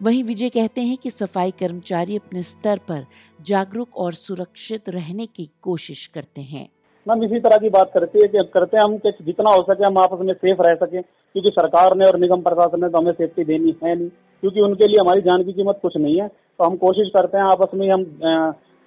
वहीं 0.00 0.22
विजय 0.24 0.48
कहते 0.48 0.80
हैं 0.80 0.96
कि 0.96 1.10
सफ़ाई 1.10 1.50
कर्मचारी 1.58 2.16
अपने 2.16 2.42
स्तर 2.42 2.78
पर 2.88 3.04
जागरूक 3.40 3.96
और 3.96 4.12
सुरक्षित 4.14 4.88
रहने 4.88 5.26
की 5.28 5.48
कोशिश 5.62 6.06
करते 6.06 6.40
हैं। 6.42 6.66
मैम 7.06 7.22
इसी 7.24 7.40
तरह 7.40 7.56
की 7.58 7.68
बात 7.70 7.90
करते 7.94 8.18
हैं 8.18 8.28
कि 8.28 8.42
करते 8.54 8.76
हैं 8.76 8.84
हम 8.84 8.96
कि 8.98 9.12
जितना 9.24 9.50
हो 9.50 9.62
सके 9.62 9.84
हम 9.84 9.98
आपस 9.98 10.24
में 10.24 10.32
सेफ़ 10.34 10.62
रह 10.62 10.74
सके 10.76 11.02
क्योंकि 11.02 11.50
सरकार 11.50 11.96
ने 11.96 12.06
और 12.06 12.18
निगम 12.20 12.40
प्रशासन 12.42 12.80
ने 12.80 12.88
तो 12.88 12.98
हमें 12.98 13.12
सेफ्टी 13.12 13.44
देनी 13.44 13.74
है 13.84 13.94
नहीं 13.94 14.08
क्योंकि 14.08 14.60
उनके 14.60 14.86
लिए 14.86 15.00
हमारी 15.00 15.20
जान 15.20 15.42
की 15.44 15.52
कीमत 15.52 15.78
कुछ 15.82 15.96
नहीं 15.96 16.20
है। 16.20 16.28
तो 16.28 16.64
हम 16.64 16.76
कोशिश 16.78 17.10
करते 17.14 17.38
हैं 17.38 17.44
आपस 17.46 17.74
में 17.74 17.88
हम 17.90 18.04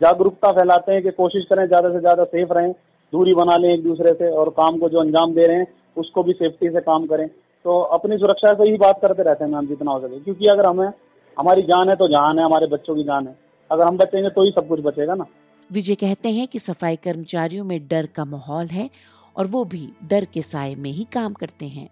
जागरूकता 0.01 0.51
फैलाते 0.51 0.91
हैं 0.91 1.03
कि 1.03 1.11
कोशिश 1.13 1.45
करें 1.49 1.65
ज़्यादा 1.67 1.89
से 1.89 1.99
ज़्यादा 1.99 2.23
सेफ़ 2.25 2.53
रहें 2.53 2.71
दूरी 3.13 3.33
बना 3.35 3.55
लें 3.57 3.69
एक 3.73 3.83
दूसरे 3.83 4.13
से 4.13 4.29
और 4.33 4.49
काम 4.57 4.77
को 4.79 4.89
जो 4.89 4.99
अंजाम 4.99 5.33
दे 5.33 5.47
रहे 5.47 5.57
हैं 5.57 5.67
उसको 5.95 6.23
भी 6.23 6.33
सेफ्टी 6.33 6.69
से 6.69 6.81
काम 6.81 7.05
करें। 7.05 7.27
तो 7.65 7.79
अपनी 7.95 8.17
सुरक्षा 8.17 8.53
से 8.53 8.69
ही 8.69 8.77
बात 8.77 8.99
करते 9.01 9.23
रहते 9.23 9.43
हैं 9.43 9.51
मैम 9.51 9.67
जितना 9.67 9.91
हो 9.91 9.99
सके। 9.99 10.19
क्योंकि 10.19 10.47
अगर 10.47 10.67
हमें 10.67 10.87
हमारी 11.37 11.61
जान 11.63 11.89
है 11.89 11.95
तो 11.95 12.07
जान 12.07 12.39
है 12.39 12.45
हमारे 12.45 12.67
बच्चों 12.67 12.95
की 12.95 13.03
जान 13.03 13.27
है। 13.27 13.35
अगर 13.69 13.87
हम 13.87 13.97
बचेंगे 13.97 14.29
तो 14.29 14.43
ही 14.43 14.51
सब 14.51 14.67
कुछ 14.67 14.79
बचेगा 14.81 15.13
ना। 15.13 15.25
विजय 15.69 15.95
कहते 15.95 16.29
हैं 16.29 16.47
कि 16.47 16.59
सफ़ाई 16.59 16.95
कर्मचारियों 16.95 17.65
में 17.65 17.79
डर 17.87 18.07
का 18.15 18.25
माहौल 18.25 18.65
है 18.67 18.89
और 19.35 19.47
वो 19.47 19.63
भी 19.65 19.87
डर 20.09 20.25
के 20.25 20.41
साय 20.43 20.75
में 20.75 20.89
ही 20.91 21.03
काम 21.13 21.33
करते 21.33 21.65
हैं। 21.67 21.87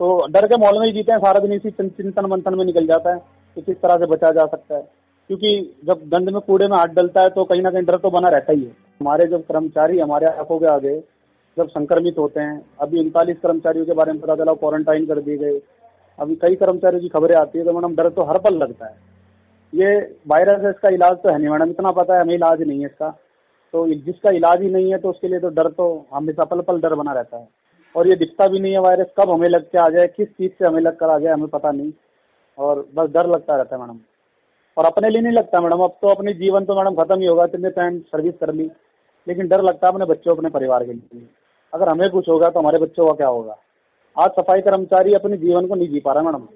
तो 0.00 0.26
डर 0.26 0.46
के 0.46 0.56
माहौल 0.56 0.78
में 0.80 0.86
ही 0.86 0.92
जीते 0.92 1.12
हैं 1.12 1.18
सारा 1.18 1.40
दिन 1.40 1.52
इसी 1.52 1.70
चिंतन 1.70 2.26
मंथन 2.26 2.54
में 2.54 2.64
निकल 2.64 2.86
जाता 2.86 3.14
है 3.14 3.18
कि 3.56 3.62
किस 3.62 3.76
तरह 3.76 3.96
से 3.96 4.06
बचा 4.06 4.30
जा 4.30 4.46
सकता 4.46 4.76
है। 4.76 4.82
क्योंकि 5.30 5.50
जब 5.84 6.00
गंद 6.08 6.28
में 6.28 6.40
कूड़े 6.40 6.66
में 6.68 6.76
हाथ 6.76 6.94
डलता 6.94 7.22
है 7.22 7.30
तो 7.30 7.44
कहीं 7.44 7.62
ना 7.62 7.70
कहीं 7.70 7.82
डर 7.82 7.96
तो 7.96 8.10
बना 8.10 8.28
रहता 8.28 8.52
ही 8.52 8.64
है। 8.64 8.70
हमारे 9.00 9.26
जब 9.28 9.42
कर्मचारी 9.42 9.98
हमारे 9.98 10.26
आँखों 10.28 10.58
के 10.58 10.66
आगे 10.66 10.98
जब 11.56 11.68
संक्रमित 11.68 12.18
होते 12.18 12.40
हैं, 12.40 12.60
अभी 12.80 12.98
उनतालीस 13.00 13.36
कर्मचारियों 13.38 13.86
के 13.86 13.92
बारे 13.92 14.12
में 14.12 14.20
पता 14.20 14.34
चला 14.34 14.52
क्वारंटाइन 14.52 15.06
कर 15.06 15.20
दिए 15.20 15.36
गए। 15.36 15.60
अभी 16.18 16.34
कई 16.36 16.54
कर्मचारियों 16.54 17.02
की 17.02 17.08
खबरें 17.08 17.34
आती 17.36 17.58
है 17.58 17.64
तो 17.64 17.72
मैडम 17.72 17.94
डर 17.96 18.08
तो 18.08 18.22
हर 18.22 18.38
पल 18.38 18.54
लगता 18.54 18.86
है। 18.86 18.96
ये 19.72 19.96
वायरस 20.26 20.64
है, 20.64 20.70
इसका 20.70 20.88
इलाज 20.88 21.16
तो 21.16 21.32
है 21.32 21.38
नहीं, 21.38 21.48
मैडम, 21.48 21.70
इतना 21.70 21.90
पता 21.92 22.14
है, 22.14 22.20
हमें 22.20 22.34
इलाज 22.34 22.62
नहीं 22.62 22.80
है 22.80 22.86
इसका। 22.86 23.08
तो 23.74 23.86
जिसका 23.88 24.30
इलाज 24.30 24.62
ही 24.62 24.70
नहीं 24.70 24.90
है 24.92 24.98
तो 24.98 25.10
उसके 25.10 25.28
लिए 25.28 25.40
तो 25.40 25.48
डर 25.48 25.68
तो 25.70 26.06
हमेशा 26.14 26.44
पल 26.44 26.60
पल 26.60 26.80
डर 26.80 26.94
बना 26.94 27.12
रहता 27.12 27.36
है। 27.36 27.48
और 27.94 28.08
ये 28.08 28.14
दिखता 28.14 28.46
भी 28.48 28.58
नहीं 28.58 28.72
है 28.72 28.80
वायरस 28.80 29.06
कब 29.18 29.30
हमें 29.30 29.48
लग 29.48 29.64
के 29.64 29.78
आ 29.78 29.88
जाए, 29.88 30.06
किस 30.06 30.28
चीज़ 30.28 30.52
से 30.52 30.66
हमें 30.66 30.80
लग 30.80 30.96
कर 30.96 31.06
आ 31.06 31.18
जाए, 31.18 31.32
हमें 31.32 31.48
पता 31.48 31.70
नहीं। 31.70 31.92
और 32.58 32.86
बस 32.94 33.10
डर 33.10 33.26
लगता 33.26 33.56
रहता 33.56 33.76
है 33.76 33.82
मैडम। 33.82 33.98
और 34.76 34.84
अपने 34.84 35.08
लिए 35.08 35.20
नहीं 35.20 35.32
लगता 35.32 35.60
मैडम, 35.60 35.78
अब 35.78 35.96
तो 36.02 36.08
अपने 36.08 36.32
जीवन 36.32 36.64
तो 36.64 36.74
मैडम 36.74 36.94
खत्म 36.94 37.20
ही 37.20 37.26
होगा, 37.26 37.44
इतने 37.44 37.70
टाइम 37.70 37.98
सर्विस 37.98 38.34
कर 38.40 38.52
ली। 38.54 38.70
लेकिन 39.26 39.48
डर 39.48 39.62
लगता 39.62 39.86
है 39.86 39.92
अपने 39.92 40.04
बच्चों, 40.04 40.34
अपने 40.36 40.50
परिवार 40.50 40.84
के 40.84 40.92
लिए। 40.92 41.26
अगर 41.74 41.88
हमें 41.88 42.10
कुछ 42.10 42.28
होगा 42.28 42.48
तो 42.48 42.60
हमारे 42.60 42.78
बच्चों 42.78 43.06
का 43.06 43.12
क्या 43.12 43.28
होगा? 43.28 43.56
आज 44.16 44.30
सफ़ाई 44.30 44.60
कर्मचारी 44.60 45.14
अपने 45.14 45.36
जीवन 45.36 45.66
को 45.66 45.74
नहीं 45.74 45.88
जी 45.88 46.00
पा 46.00 46.12
रहा 46.12 46.22
मैडम। 46.22 46.46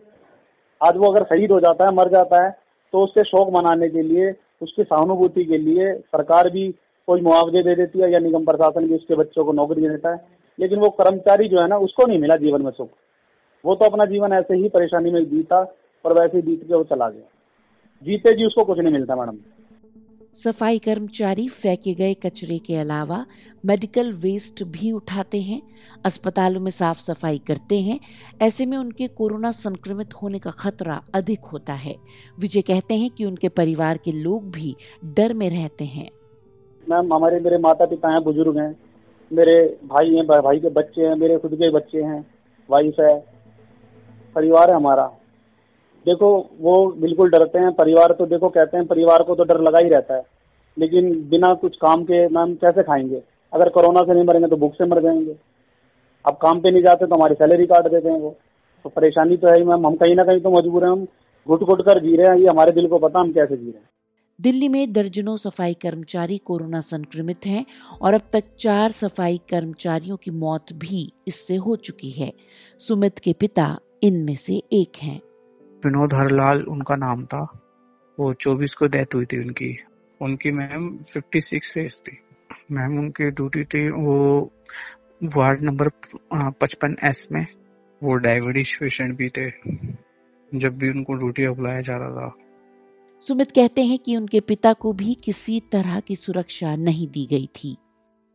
आज 0.80 0.96
वो 0.96 1.10
अगर 1.12 1.24
शहीद 1.24 1.52
हो 1.52 1.58
जाता 1.60 1.84
है, 1.84 1.94
मर 1.94 2.08
जाता 2.08 2.42
है 2.44 2.50
तो 2.92 3.02
उससे 3.04 3.22
शोक 3.24 3.48
मनाने 3.50 3.88
के 3.88 4.02
लिए, 4.02 4.30
उसकी 4.62 4.82
सहानुभूति 4.82 5.44
के 5.44 5.58
लिए 5.58 5.92
सरकार 5.94 6.50
भी 6.50 6.68
कोई 7.08 7.20
मुआवजे 7.20 7.62
दे 7.62 7.74
देती 7.74 8.00
है 8.00 8.12
या 8.12 8.18
निगम 8.18 8.44
प्रशासन 8.44 8.86
भी 8.88 8.94
उसके 8.94 9.14
बच्चों 9.14 9.44
को 9.44 9.52
नौकरी 9.52 9.82
दे 9.82 9.88
देता 9.88 10.12
है। 10.12 10.24
लेकिन 10.58 10.78
वो 10.78 10.88
कर्मचारी 10.92 11.48
जो 11.48 11.60
है 11.60 11.66
ना, 11.68 11.76
उसको 11.78 12.06
नहीं 12.06 12.18
मिला 12.18 12.36
जीवन 12.36 12.62
में 12.62 12.70
सुख। 12.70 12.88
वो 13.64 13.74
तो 13.74 13.84
अपना 13.84 14.04
जीवन 14.04 14.32
ऐसे 14.32 14.54
ही 14.54 14.68
परेशानी 14.68 15.10
में 15.10 15.24
जीता 15.24 15.60
और 16.04 16.12
वैसे 16.12 16.36
ही 16.36 16.42
बीत 16.42 16.66
के 16.68 16.74
वो 16.74 16.84
चला 16.84 17.08
गया। 17.08 17.28
जीते 18.02 18.32
जी 18.32 18.46
उसको 18.46 18.64
कुछ 18.64 18.78
नहीं 18.78 18.92
मिलता 18.92 19.14
मैडम। 19.16 19.38
सफ़ाई 20.34 20.78
कर्मचारी 20.78 21.48
फेंके 21.48 21.94
गए 21.94 22.14
कचरे 22.14 22.58
के 22.58 22.74
अलावा 22.76 23.26
मेडिकल 23.66 24.12
वेस्ट 24.12 24.62
भी 24.62 24.92
उठाते 24.92 25.40
हैं, 25.40 25.62
अस्पतालों 26.04 26.60
में 26.60 26.70
साफ़ 26.70 27.00
सफ़ाई 27.00 27.38
करते 27.38 27.80
हैं। 27.80 28.00
ऐसे 28.42 28.66
में 28.66 28.78
उनके 28.78 29.06
कोरोना 29.06 29.50
संक्रमित 29.50 30.14
होने 30.14 30.38
का 30.38 30.50
खतरा 30.50 31.00
अधिक 31.14 31.40
होता 31.44 31.72
है। 31.72 31.96
विजय 32.40 32.60
कहते 32.60 32.94
हैं 32.94 33.10
कि 33.10 33.24
उनके 33.24 33.48
परिवार 33.48 33.96
के 33.96 34.12
लोग 34.12 34.50
भी 34.50 34.76
डर 35.04 35.34
में 35.34 35.50
रहते 35.50 35.84
हैं। 35.84 36.10
मैम, 36.90 37.14
हमारे 37.14 37.40
मेरे 37.40 37.58
माता 37.58 37.86
पिता 37.86 38.08
हैं, 38.08 38.24
बुज़ुर्ग 38.24 38.58
हैं। 38.58 38.76
मेरे 39.32 39.78
भाई 39.84 40.14
हैं, 40.14 40.26
भाई 40.26 40.58
के 40.58 40.68
बच्चे 40.68 41.02
हैं, 41.02 41.14
मेरे 41.14 41.38
खुद 41.38 41.54
के 41.54 41.70
बच्चे 41.70 42.02
हैं, 42.02 42.26
वाइफ 42.70 43.00
है, 43.00 43.24
परिवार 44.34 44.70
है 44.70 44.76
हमारा। 44.76 45.17
देखो, 46.06 46.50
वो 46.60 46.92
बिल्कुल 46.92 47.30
डरते 47.30 47.58
हैं, 47.58 47.72
परिवार 47.72 48.12
तो 48.12 48.26
देखो 48.26 48.48
कहते 48.48 48.76
हैं, 48.76 48.86
परिवार 48.86 49.22
को 49.22 49.34
तो 49.34 49.44
डर 49.44 49.60
लगा 49.60 49.78
ही 49.78 49.88
रहता 49.88 50.14
है। 50.14 50.22
लेकिन 50.78 51.28
बिना 51.28 51.54
कुछ 51.54 51.76
काम 51.76 52.04
के 52.04 52.28
मैम 52.28 52.54
कैसे 52.54 52.82
खाएँगे? 52.82 53.22
अगर 53.52 53.68
कोरोना 53.68 54.02
से 54.02 54.14
नहीं 54.14 54.24
मरेंगे 54.24 54.48
तो 54.48 54.56
भूख 54.56 54.74
से 54.74 54.84
मर 54.84 55.02
जाएँगे। 55.02 55.36
अब 56.26 56.34
काम 56.34 56.60
पे 56.60 56.70
नहीं 56.70 56.82
जाते 56.82 57.06
तो 57.06 57.14
हमारी 57.14 57.34
सैलरी 57.34 57.66
काट 57.66 57.88
देते 57.88 58.08
हैं 58.08 58.20
वो। 58.20 58.36
तो 58.84 58.90
परेशानी 58.90 59.36
तो 59.36 59.48
है 59.48 59.58
ही 59.58 59.64
मैम, 59.64 59.86
हम 59.86 59.96
कहीं 59.96 60.14
ना 60.16 60.24
कहीं 60.24 60.40
तो 60.40 60.50
मजबूर 60.50 60.84
हैं। 60.84 60.90
हम 60.90 61.06
घुट 61.48 61.60
घुट 61.62 61.82
कर 61.82 61.98
जी 61.98 62.16
रहे 62.16 62.26
हैं, 62.26 62.36
ये 62.36 62.46
हमारे 62.46 62.72
दिल 62.72 62.88
को 62.88 62.98
पता 62.98 63.20
हम 63.20 63.32
कैसे 63.32 63.56
जी 63.56 63.64
रहे 63.64 63.78
हैं। 63.78 63.88
दिल्ली 64.40 64.68
में 64.68 64.92
दर्जनों 64.92 65.36
सफ़ाई 65.36 65.74
कर्मचारी 65.74 66.38
कोरोना 66.38 66.80
संक्रमित 66.80 67.46
हैं 67.46 67.66
और 68.02 68.14
अब 68.14 68.20
तक 68.32 68.44
चार 68.60 68.90
सफ़ाई 68.90 69.40
कर्मचारियों 69.50 70.16
की 70.16 70.30
मौत 70.30 70.72
भी 70.72 71.12
इससे 71.28 71.56
हो 71.56 71.76
चुकी 71.76 72.10
है। 72.10 72.32
सुमित 72.78 73.18
के 73.18 73.32
पिता 73.32 73.78
इनमें 74.02 74.36
से 74.36 74.62
एक 74.72 74.92
हैं। 75.02 75.20
विनोद 75.84 76.14
हरलाल 76.14 76.62
उनका 76.64 76.96
नाम 76.96 77.24
था। 77.26 77.42
वो 78.18 78.32
चौबीस 78.34 78.74
को 78.74 78.86
डेथ 78.86 79.14
हुई 79.14 79.24
थी 79.24 79.38
उनकी। 79.38 79.76
उनकी 80.20 80.50
मैम 80.50 80.96
फिफ्टी 81.02 81.40
सिक्स 81.40 81.76
एज 81.78 82.00
थी। 82.00 82.18
मैम 82.72 82.98
उनकी 82.98 83.30
ड्यूटी 83.30 83.64
थी 83.64 83.88
वो 83.90 84.16
वार्ड 85.36 85.62
नंबर 85.62 85.88
पचपन 86.60 86.96
एस 87.04 87.28
में 87.32 87.46
वो 88.02 88.14
डायबिटीज़ 88.16 88.76
पेशेंट 88.80 89.16
भी 89.16 89.28
थे 89.28 89.50
जब 90.52 90.76
भी 90.78 90.90
उनको 90.90 91.14
ड्यूटी 91.14 91.48
बुलाया 91.48 91.80
जा 91.80 91.96
रहा 91.96 92.10
था। 92.10 92.34
सुमित 93.22 93.50
कहते 93.50 93.84
हैं 93.84 93.98
कि 93.98 94.16
उनके 94.16 94.40
पिता 94.40 94.72
को 94.72 94.92
भी 94.92 95.14
किसी 95.14 95.60
तरह 95.72 96.00
की 96.00 96.16
सुरक्षा 96.16 96.74
नहीं 96.76 97.06
दी 97.08 97.26
गई 97.26 97.46
थी। 97.54 97.76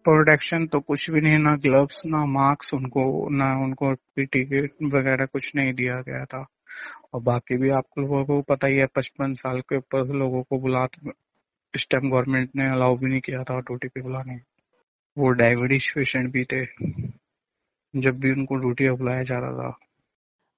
प्रोटेक्शन 0.06 0.66
तो 0.68 0.80
कुछ 0.80 1.10
भी 1.12 1.22
नहीं 1.22 1.38
ना 1.38 1.56
ग्लव्स 1.56 2.04
ना 2.06 2.26
मास्क 2.26 2.74
उनको 2.74 3.30
ना 3.30 3.54
उनको 3.64 3.94
टिकट 4.20 4.72
वगैरह 4.94 5.26
कुछ 5.26 5.52
नहीं 5.56 5.74
दिया 5.74 6.02
गया 6.02 6.26
था। 6.26 6.46
और 7.14 7.22
बाकी 7.22 7.58
भी 7.58 7.70
आप 7.70 7.86
लोगों 8.00 8.24
को 8.26 8.42
पता 8.42 8.68
ही 8.68 8.78
है 8.78 8.86
पचपन 8.86 9.34
साल 9.34 9.62
के 9.62 9.78
ऊपर 9.78 10.14
लोगों 10.16 10.44
को 10.44 10.60
बुला 10.60 10.88
इस 11.74 11.88
टाइम 11.90 12.10
गवर्नमेंट 12.10 12.50
ने 12.56 12.70
अलाउ 12.70 12.98
भी 12.98 13.08
नहीं 13.08 13.22
किया 13.22 13.44
था 13.44 13.60
ड्यूटी 13.60 13.88
पे 13.88 14.02
बुलाने। 14.02 14.40
वो 15.18 15.30
डायबिटीज़ 15.30 15.94
पेशेंट 15.96 16.32
भी 16.32 16.44
थे 16.44 16.66
जब 17.94 18.20
भी 18.20 18.32
उनको 18.32 18.56
ड्यूटी 18.56 18.84
पे 18.84 18.92
बुलाया 18.92 19.24
जा 19.24 19.40
रहा 19.40 19.52
था। 19.52 19.78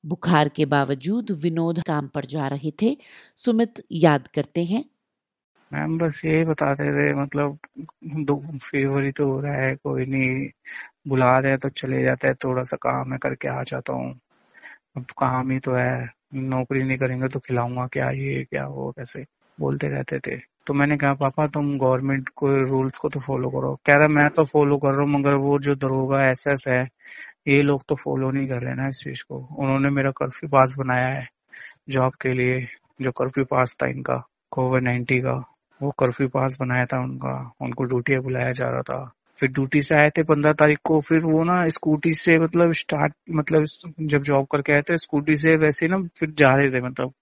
बुखार 0.05 0.49
के 0.49 0.65
बावजूद 0.65 1.31
विनोद 1.31 1.81
काम 1.87 2.07
पर 2.07 2.25
जा 2.25 2.47
रहे 2.47 2.71
थे। 2.81 2.97
सुमित 3.35 3.83
याद 3.91 4.27
करते 4.27 4.63
हैं। 4.63 4.83
मैम 5.73 5.97
बस 5.97 6.21
यही 6.25 6.43
बताते 6.45 6.83
थे 6.83 7.13
मतलब 7.13 7.57
दो 8.25 8.57
फीवर 8.57 9.03
ही 9.03 9.11
तो 9.11 9.31
हो 9.31 9.39
रहा 9.41 9.53
है 9.53 9.75
कोई 9.75 10.05
नहीं 10.05 10.49
बुला 11.07 11.39
रहे 11.39 11.57
तो 11.57 11.69
चले 11.69 12.03
जाते 12.03 12.27
हैं 12.27 12.35
थोड़ा 12.43 12.63
सा 12.63 12.77
काम 12.77 13.13
है 13.13 13.17
करके 13.17 13.47
आ 13.47 13.63
जाता 13.63 13.93
हूँ। 13.93 14.13
अब 14.97 15.03
काम 15.03 15.51
ही 15.51 15.59
तो 15.59 15.73
है। 15.73 16.09
नौकरी 16.33 16.83
नहीं 16.83 16.97
करेंगे 16.97 17.27
तो 17.27 17.39
खिलाऊँगा 17.39 17.87
क्या? 17.87 18.09
ये, 18.09 18.43
क्या, 18.43 18.67
वो, 18.67 18.91
कैसे? 18.91 19.25
बोलते 19.59 19.87
रहते 19.87 20.19
थे। 20.19 20.41
तो 20.67 20.73
मैंने 20.73 20.97
कहा, 20.97 21.13
पापा, 21.13 21.47
तुम 21.47 21.77
गवर्नमेंट 21.77 22.29
को 22.29 22.47
रूल्स 22.47 22.97
को 22.97 23.09
तो 23.09 23.19
फॉलो 23.19 23.49
करो। 23.49 23.79
कह 23.85 23.93
रहा, 23.93 24.07
मैं 24.07 24.29
तो 24.29 24.45
फॉलो 24.45 24.77
कर 24.77 24.89
रहा 24.89 25.01
हूँ, 25.01 25.09
मगर 25.09 25.33
वो 25.33 25.59
जो 25.59 25.75
दरोगा 25.75 26.29
एस 26.29 26.43
एस 26.47 26.65
है, 26.67 26.89
ये 27.47 27.61
लोग 27.61 27.83
तो 27.89 27.95
फॉलो 27.95 28.31
नहीं 28.31 28.47
कर 28.47 28.61
रहे 28.61 28.73
ना 28.73 28.87
इस 28.87 28.99
चीज़ 28.99 29.23
को। 29.23 29.47
उन्होंने 29.59 29.89
मेरा 29.89 30.11
कर्फ्यू 30.11 30.49
पास 30.49 30.75
बनाया 30.77 31.07
है 31.07 31.29
जॉब 31.89 32.13
के 32.13 32.33
लिए। 32.33 32.67
जो 33.01 33.11
कर्फ्यू 33.11 33.45
पास 33.45 33.77
था 33.83 33.87
इनका 33.87 34.27
कोविड 34.51 34.83
नाइन्टी 34.83 35.19
का, 35.19 35.53
वो 35.81 35.91
कर्फ्यू 35.91 36.27
पास 36.27 36.57
बनाया 36.59 36.85
था 36.85 36.99
उनका। 36.99 37.51
उनको 37.61 37.83
ड्यूटी 37.83 38.19
बुलाया 38.19 38.51
जा 38.51 38.69
रहा 38.69 38.81
था। 38.81 39.11
फिर 39.39 39.49
ड्यूटी 39.51 39.81
से 39.81 39.95
आए 39.95 40.09
थे 40.09 40.23
पंद्रह 40.23 40.53
तारीख 40.53 40.79
को, 40.83 41.01
फिर 41.01 41.19
वो 41.19 41.43
ना 41.43 41.67
स्कूटी 41.69 42.11
से 42.13 42.39
मतलब 42.39 42.71
स्टार्ट 42.73 43.13
मतलब 43.31 43.65
जब 44.01 44.21
जॉब 44.21 44.47
करके 44.51 44.73
आए 44.73 44.81
थे 44.81 44.97
स्कूटी 44.97 45.37
से 45.37 45.55
वैसे 45.57 45.87
ना 45.87 45.97
फिर 46.19 46.31
जा 46.31 46.55
रहे 46.55 46.71
थे 46.71 46.81
मतलब 46.81 47.13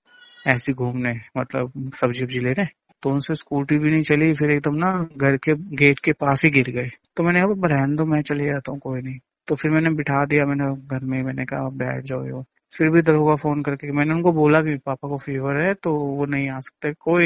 ऐसे 0.47 0.73
घूमने 0.73 1.13
मतलब 1.37 1.91
सब्ज़ी 1.95 2.23
वब्जी 2.23 2.39
लेने। 2.39 2.65
तो 3.03 3.09
उनसे 3.09 3.35
स्कूटी 3.35 3.77
भी 3.77 3.91
नहीं 3.91 4.01
चली, 4.01 4.33
फिर 4.33 4.51
एकदम 4.51 4.75
ना 4.75 4.91
घर 5.17 5.37
के 5.37 5.53
गेट 5.75 5.99
के 5.99 6.11
पास 6.13 6.41
ही 6.45 6.51
गिर 6.51 6.69
गए। 6.71 6.89
तो 7.17 7.23
मैंने 7.23 7.39
कहा 7.39 7.53
बहन 7.67 7.95
दो, 7.95 8.05
मैं 8.05 8.21
चले 8.21 8.45
जाता 8.45 8.71
हूँ, 8.71 8.79
कोई 8.79 9.01
नहीं। 9.01 9.19
तो 9.47 9.55
फिर 9.55 9.71
मैंने 9.71 9.89
बिठा 9.89 10.25
दिया, 10.25 10.45
मैंने 10.45 10.75
घर 10.87 11.05
में 11.05 11.21
मैंने 11.23 11.45
कहा 11.45 11.69
बैठ 11.69 12.03
जाओ 12.03 12.43
फिर 12.73 12.89
भी 12.89 13.01
दरोगा 13.01 13.35
फ़ोन 13.35 13.61
करके 13.63 13.91
मैंने 13.91 14.13
उनको 14.13 14.31
बोला 14.33 14.61
भी, 14.61 14.75
पापा 14.77 15.07
को 15.09 15.17
फीवर 15.17 15.61
है 15.61 15.73
तो 15.73 15.93
वो 15.95 16.25
नहीं 16.25 16.49
आ 16.49 16.59
सकते, 16.59 16.93
कोई 16.93 17.25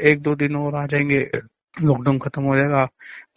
एक 0.00 0.22
दो 0.22 0.34
दिन 0.34 0.56
और 0.56 0.74
आ 0.74 0.86
जाएँगे। 0.86 1.30
लॉकडाउन 1.82 2.18
खत्म 2.18 2.42
हो 2.44 2.56
जाएगा 2.56 2.84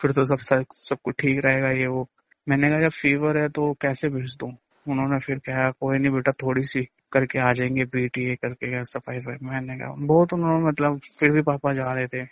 फिर 0.01 0.11
तो 0.11 0.25
सब 0.25 0.37
सब, 0.37 0.65
सब 0.73 0.97
कुछ 1.03 1.15
ठीक 1.19 1.39
रहेगा 1.45 1.69
ये 1.71 1.87
वो। 1.87 2.07
मैंने 2.47 2.69
कहा 2.69 2.81
जब 2.81 2.89
फीवर 2.91 3.37
है 3.37 3.47
तो 3.49 3.71
कैसे 3.81 4.09
भेज 4.09 4.35
दू? 4.39 4.47
उन्होंने 4.85 5.19
फिर 5.19 5.37
कहा 5.47 5.69
कोई 5.79 5.97
नहीं 5.99 6.11
बेटा 6.13 6.31
थोड़ी 6.43 6.63
सी 6.63 6.83
करके 7.11 7.39
आ 7.39 7.51
जाएँगे 7.53 7.85
पीटीए 7.85 8.35
करके 8.35 8.83
सफ़ाई 8.83 9.19
सफ़ाई 9.19 9.47
मैंने 9.49 9.77
कहा 9.79 9.93
बहुत 10.07 10.33
उन्होंने 10.33 10.65
मतलब 10.67 10.99
फिर 11.19 11.33
भी 11.33 11.41
पापा 11.41 11.73
जा 11.73 11.91
रहे 11.93 12.07
थे। 12.07 12.23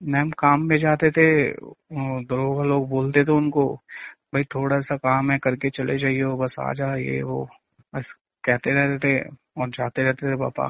मैम 0.00 0.30
काम 0.38 0.68
पे 0.68 0.78
जाते 0.78 1.10
थे 1.10 1.26
दरोगा 2.24 2.64
लोग 2.64 2.88
बोलते 2.90 3.24
थे 3.24 3.32
उनको 3.32 3.64
भाई 4.34 4.42
थोड़ा 4.54 4.78
सा 4.80 4.96
काम 4.96 5.30
है 5.32 5.38
करके 5.38 5.70
चले 5.70 5.96
जाइए 5.98 6.24
बस 6.42 6.56
आ 6.60 6.72
जा 6.72 6.94
ये 6.96 7.22
वो। 7.22 7.44
बस 7.94 8.12
कहते 8.44 8.70
रहते 8.74 8.98
थे 9.08 9.18
और 9.62 9.70
जाते 9.70 10.02
रहते 10.02 10.32
थे 10.32 10.36
पापा। 10.40 10.68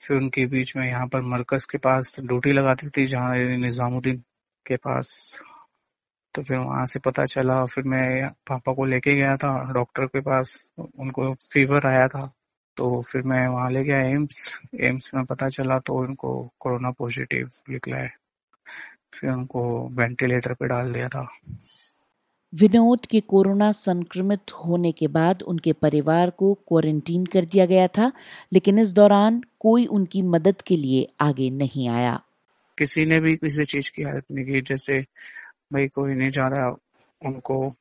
फिर 0.00 0.16
उनके 0.16 0.46
बीच 0.46 0.76
में 0.76 0.88
यहाँ 0.88 1.06
पर 1.06 1.20
मरकज 1.22 1.64
के 1.64 1.78
पास 1.78 2.16
ड्यूटी 2.20 2.52
लगाती 2.52 2.88
थी, 2.88 3.06
जहाँ 3.06 3.36
निजामुद्दीन 3.36 4.16
के 4.66 4.76
पास। 4.76 5.40
तो 6.34 6.42
फिर 6.42 6.58
वहाँ 6.58 6.86
से 6.86 6.98
पता 6.98 7.24
चला, 7.24 7.64
फिर 7.64 7.84
मैं 7.84 8.28
पापा 8.28 8.72
को 8.72 8.84
लेके 8.84 9.14
गया 9.14 9.36
था, 9.36 9.72
डॉक्टर 9.72 10.06
के 10.06 10.20
पास। 10.20 10.72
उनको 10.98 11.34
फीवर 11.34 11.86
आया 11.86 12.08
था। 12.08 12.32
तो 12.76 13.02
फिर 13.02 13.22
मैं 13.22 13.48
वहाँ 13.48 13.70
ले 13.70 13.84
गया 13.84 13.98
एम्स। 13.98 14.60
एम्स 14.80 15.10
में 15.14 15.24
पता 15.24 15.48
चला 15.48 15.78
तो 15.78 15.94
उनको 15.94 16.52
कोरोना 16.60 16.90
पॉजिटिव 16.90 17.50
निकला 17.70 17.96
है। 17.96 18.12
फिर 19.14 19.30
उनको 19.30 19.88
वेंटिलेटर 19.88 20.54
पे 20.54 20.68
डाल 20.68 20.92
दिया 20.92 21.08
था। 21.08 21.38
विनोद 22.54 23.06
के 23.06 23.20
कोरोना 23.20 23.72
संक्रमित 23.72 24.40
होने 24.52 24.92
के 24.92 25.06
बाद 25.06 25.42
उनके 25.42 25.72
परिवार 25.72 26.30
को 26.30 26.54
क्वारंटीन 26.54 27.26
कर 27.26 27.44
दिया 27.44 27.66
गया 27.66 27.88
था, 27.88 28.12
लेकिन 28.52 28.78
इस 28.78 28.92
दौरान 28.92 29.42
कोई 29.60 29.86
उनकी 29.86 30.22
मदद 30.22 30.62
के 30.62 30.76
लिए 30.76 31.08
आगे 31.20 31.50
नहीं 31.50 31.88
आया। 31.88 32.20
किसी 32.78 33.04
ने 33.04 33.20
भी 33.20 33.36
किसी 33.36 33.64
चीज़ 33.64 33.90
की 33.96 34.02
हेल्प 34.02 34.24
नहीं 34.32 34.44
की, 34.44 34.60
जैसे 34.60 35.00
भाई 35.72 35.88
कोई 35.88 36.14
नहीं 36.14 36.30
जा 36.30 36.48
रहा, 36.48 36.76
उनको 37.26 37.74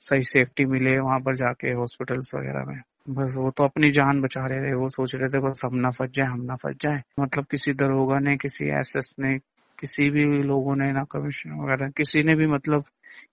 सही 0.00 0.22
सेफ्टी 0.22 0.64
मिले 0.64 0.98
वहाँ 0.98 1.20
पर 1.20 1.36
जाके 1.36 1.68
हॉस्पिटल्स 1.68 2.34
वगैरह 2.34 2.64
में। 2.64 2.80
बस 3.10 3.34
वो 3.36 3.50
तो 3.50 3.64
अपनी 3.64 3.90
जान 3.90 4.20
बचा 4.20 4.46
रहे 4.46 4.70
थे, 4.70 4.74
वो 4.74 4.88
सोच 4.88 5.14
रहे 5.14 5.28
थे 5.28 5.38
बस 5.38 5.62
हम 5.64 5.76
ना 5.76 5.90
फंस 5.90 6.10
जाए, 6.10 6.26
हम 6.26 6.40
ना 6.40 6.56
फंस 6.56 6.76
जाए। 6.80 7.02
मतलब 7.20 7.44
किसी 7.44 7.72
दरोगा 7.72 8.18
ने, 8.18 8.36
किसी 8.36 8.64
एस 8.64 9.14
ने 9.20 9.38
किसी 9.78 10.10
भी 10.10 10.24
लोगों 10.24 10.76
ने, 10.76 10.92
ना 10.92 11.04
कमीशन 11.04 11.50
वगैरह, 11.50 11.90
किसी 11.90 12.22
ने 12.22 12.34
भी 12.34 12.46
मतलब 12.46 12.84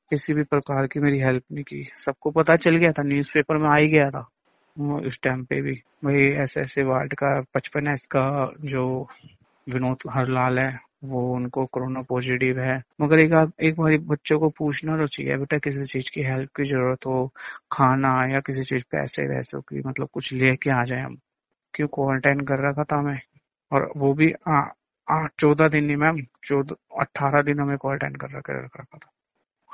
किसी 0.10 0.34
भी 0.34 0.44
प्रकार 0.44 0.88
की 0.88 1.00
मेरी 1.00 1.20
हेल्प 1.20 1.44
नहीं 1.52 1.64
की। 1.64 1.84
सबको 1.98 2.32
पता 2.32 2.56
चल 2.56 2.76
गया 2.76 2.92
था 2.92 3.04
न्यूज़पेपर 3.04 3.58
में 3.58 3.70
आ 3.70 3.76
ही 3.76 3.88
गया 3.88 4.10
था। 4.10 4.30
उस 4.80 5.20
टाइम 5.22 5.44
पे 5.44 5.62
भी। 5.62 5.74
भाई 6.06 6.24
ऐसे 6.44 6.62
ऐसे 6.62 6.84
वार्ड 6.84 7.14
का, 7.14 7.42
पचपन 7.54 7.88
है 7.88 7.94
इसका 7.94 8.52
जो 8.62 9.08
विनोद 9.70 9.98
हरलाल 10.12 10.60
है, 10.60 10.80
वो 11.04 11.36
उनको 11.36 11.66
कोरोना 11.66 12.02
पॉजिटिव 12.02 12.60
है। 12.60 12.84
मगर 13.02 13.20
एक 13.20 13.52
एक 13.62 13.76
बार 13.80 13.98
बच्चों 13.98 14.40
को 14.40 14.50
पूछना 14.50 14.98
तो 14.98 15.06
चाहिए, 15.06 15.38
बेटा 15.38 15.58
किसी 15.58 15.84
चीज़ 15.84 16.12
की 16.14 16.22
हेल्प 16.22 16.50
की 16.56 16.64
ज़रूरत 16.64 17.06
हो, 17.06 17.34
खाना 17.72 18.34
या 18.34 18.40
किसी 18.40 18.64
चीज़, 18.64 18.84
पैसे 18.92 19.36
वैसे 19.36 19.60
की 19.60 19.82
मतलब 19.88 20.10
कुछ 20.14 20.34
लेके 20.34 20.70
आ 20.72 20.84
जाए 20.84 21.02
हम। 21.02 21.18
क्यों 21.74 21.88
क्वारंटाइन 21.88 22.40
कर 22.40 22.70
रखा 22.70 22.84
था 22.84 23.02
मैं 23.02 23.20
और 23.72 23.92
वो 23.98 24.14
भी 24.14 24.34
आठ 24.48 24.74
चौदह 25.40 25.68
दिन 25.68 25.86
नहीं, 25.86 25.98
मैम, 25.98 26.22
चौदह 26.44 26.76
अट्ठारह 27.02 27.42
दिन 27.42 27.60
हमें 27.60 27.78
क्वारंटाइन 27.78 28.16
कर 28.16 28.38
रखा 28.38 28.54
रखा 28.54 28.84
था। 28.84 29.12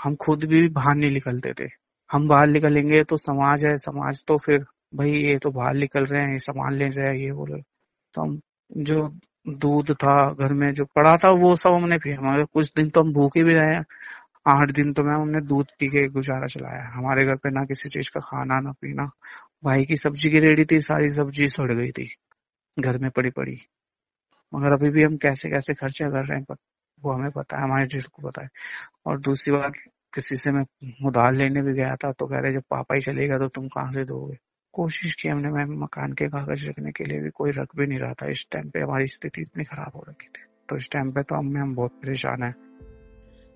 हम 0.03 0.15
खुद 0.15 0.43
भी 0.45 0.67
बाहर 0.69 0.95
नहीं 0.95 1.11
निकलते 1.11 1.53
थे। 1.53 1.69
हम 2.11 2.27
बाहर 2.27 2.47
निकलेंगे 2.47 3.03
तो 3.03 3.17
समाज 3.17 3.65
है, 3.65 3.77
समाज 3.77 4.23
तो 4.27 4.37
फिर 4.37 4.65
भाई 4.95 5.11
ये 5.11 5.37
तो 5.37 5.51
बाहर 5.51 5.73
निकल 5.73 6.05
रहे 6.05 6.21
हैं, 6.23 6.31
ये 6.31 6.39
सामान 6.39 6.73
ले 6.73 6.87
रहे 6.89 7.07
हैं, 7.07 7.15
ये 7.15 7.31
बोले 7.31 7.61
तो 8.13 8.21
हम 8.21 8.39
जो 8.77 9.07
दूध 9.49 9.91
था 9.93 10.33
घर 10.33 10.53
में, 10.53 10.71
जो 10.73 10.85
पड़ा 10.85 11.15
था, 11.17 11.29
वो 11.29 11.55
सब 11.55 11.73
हमने 11.73 11.97
पिया 11.97 12.17
हमारे, 12.19 12.45
कुछ 12.45 12.73
दिन 12.75 12.89
तो 12.89 13.01
हम 13.01 13.13
भूखे 13.13 13.43
भी 13.43 13.53
रहे 13.53 13.77
आठ 14.47 14.71
दिन 14.71 14.93
तो 14.93 15.03
मैम 15.03 15.21
हमने 15.21 15.41
दूध 15.41 15.67
पी 15.79 15.87
के 15.87 16.07
गुजारा 16.07 16.47
चलाया। 16.47 16.83
हमारे 16.93 17.25
घर 17.25 17.35
पे 17.35 17.49
ना 17.49 17.65
किसी 17.65 17.89
चीज़ 17.89 18.11
का 18.13 18.19
खाना, 18.19 18.59
ना 18.59 18.71
पीना। 18.71 19.09
भाई 19.63 19.85
की 19.85 19.95
सब्ज़ी 19.95 20.29
की 20.31 20.39
रेडी 20.39 20.65
थी, 20.65 20.79
सारी 20.79 21.09
सब्ज़ी 21.09 21.47
सड़ 21.47 21.71
गई 21.71 21.91
थी। 21.91 22.07
घर 22.79 22.97
में 22.97 23.09
पड़ी 23.11 23.29
पड़ी 23.29 23.55
मगर 24.53 24.71
अभी 24.71 24.89
भी 24.89 25.03
हम 25.03 25.17
कैसे 25.17 25.49
कैसे 25.49 25.73
खर्चा 25.73 26.09
कर 26.09 26.25
रहे 26.25 26.39
हैं 26.39 26.55
वो 27.01 27.11
हमें 27.11 27.31
पता 27.31 27.57
है, 27.57 27.63
हमारे 27.63 27.85
दिल 27.85 28.01
को 28.01 28.27
पता 28.27 28.41
है। 28.43 28.49
और 29.05 29.19
दूसरी 29.19 29.53
बात, 29.53 29.73
किसी 30.13 30.35
से 30.35 30.51
मैं 30.51 30.63
उधार 31.05 31.33
लेने 31.33 31.61
भी 31.61 31.73
गया 31.73 31.95
था 31.95 32.11
तो 32.11 32.25
कह 32.25 32.39
रहे, 32.39 32.53
जब 32.53 32.63
पापा 32.69 32.95
ही 32.95 33.01
चलेगा 33.01 33.37
तो 33.37 33.47
तुम 33.47 33.67
कहाँ 33.67 33.89
से 33.89 34.03
दोगे? 34.03 34.37
कोशिश 34.73 35.13
की 35.15 35.29
हमने, 35.29 35.49
मैं 35.49 35.65
मकान 35.65 36.13
के 36.13 36.27
कागज़ 36.27 36.65
रखने 36.65 36.91
के 36.91 37.03
लिए 37.03 37.19
भी 37.19 37.29
कोई 37.29 37.51
रख 37.51 37.75
भी 37.75 37.87
नहीं 37.87 37.99
रहा 37.99 38.13
था। 38.13 38.29
इस 38.29 38.47
टाइम 38.51 38.69
पे 38.69 38.79
हमारी 38.79 39.07
स्थिति 39.07 39.41
इतनी 39.41 39.63
खराब 39.63 39.91
हो 39.95 40.05
रखी 40.09 40.27
थी। 40.27 40.43
तो 40.69 40.77
इस 40.77 40.89
टाइम 40.91 41.11
पे 41.11 41.23
तो 41.23 41.35
हम 41.35 41.57
हम 41.57 41.75
बहुत 41.75 41.91
परेशान 41.91 42.43
है। 42.43 42.53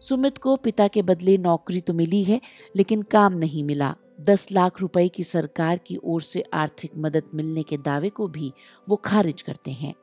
सुमित 0.02 0.38
को 0.38 0.56
पिता 0.56 0.88
के 0.88 1.02
बदले 1.02 1.38
नौकरी 1.38 1.82
तो 1.82 1.94
मिली 1.94 2.24
है, 2.24 2.42
लेकिन 2.76 3.02
काम 3.02 3.34
नहीं 3.34 3.64
मिला। 3.64 3.96
दस 4.22 4.48
लाख 4.52 4.82
रुपए 4.82 5.08
की 5.08 5.24
सरकार 5.24 5.78
की 5.78 5.98
ओर 6.04 6.22
से 6.22 6.44
आर्थिक 6.54 6.92
मदद 6.98 7.24
मिलने 7.34 7.64
के 7.64 7.78
दावे 7.78 8.10
को 8.10 8.28
भी 8.28 8.54
वो 8.90 8.96
खारिज 8.96 9.42
करते 9.42 9.72
हैं। 9.72 9.94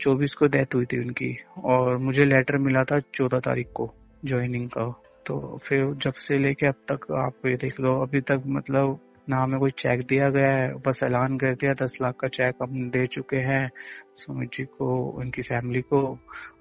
चौबीस 0.00 0.34
को 0.34 0.46
डेथ 0.46 0.74
हुई 0.74 0.84
थी 0.84 0.98
उनकी, 0.98 1.36
और 1.64 1.96
मुझे 1.96 2.24
लेटर 2.24 2.58
मिला 2.58 2.84
था 2.84 2.98
चौदह 2.98 3.38
तारीख 3.38 3.68
को 3.74 3.94
ज्वाइनिंग 4.24 4.70
का। 4.70 5.02
तो 5.26 5.58
फिर 5.62 5.94
जब 5.94 6.12
से 6.12 6.38
लेके 6.38 6.66
अब 6.66 6.74
तक 6.92 7.12
आप 7.12 7.46
ये 7.46 7.56
देख 7.56 7.80
लो, 7.80 8.00
अभी 8.00 8.20
तक 8.20 8.42
मतलब 8.46 8.98
ना 9.28 9.36
हमें 9.36 9.60
कोई 9.60 9.70
चेक 9.70 10.00
दिया 10.06 10.30
गया 10.30 10.50
है, 10.50 10.74
बस 10.74 11.02
ऐलान 11.02 11.38
कर 11.38 11.54
दिया, 11.54 11.74
दस 11.74 11.98
लाख 12.02 12.16
का 12.16 12.28
चेक 12.28 12.54
हम 12.62 12.90
दे 12.90 13.06
चुके 13.06 13.36
हैं 13.36 13.70
सुमित 14.14 14.52
जी 14.52 14.64
को, 14.64 15.04
उनकी 15.04 15.42
फैमिली 15.42 15.80
को, 15.80 16.18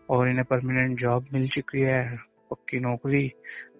और 0.09 0.29
इन्हें 0.29 0.45
परमानेंट 0.45 0.99
जॉब 0.99 1.25
मिल 1.33 1.47
चुकी 1.47 1.79
है, 1.79 2.17
पक्की 2.51 2.79
नौकरी। 2.79 3.31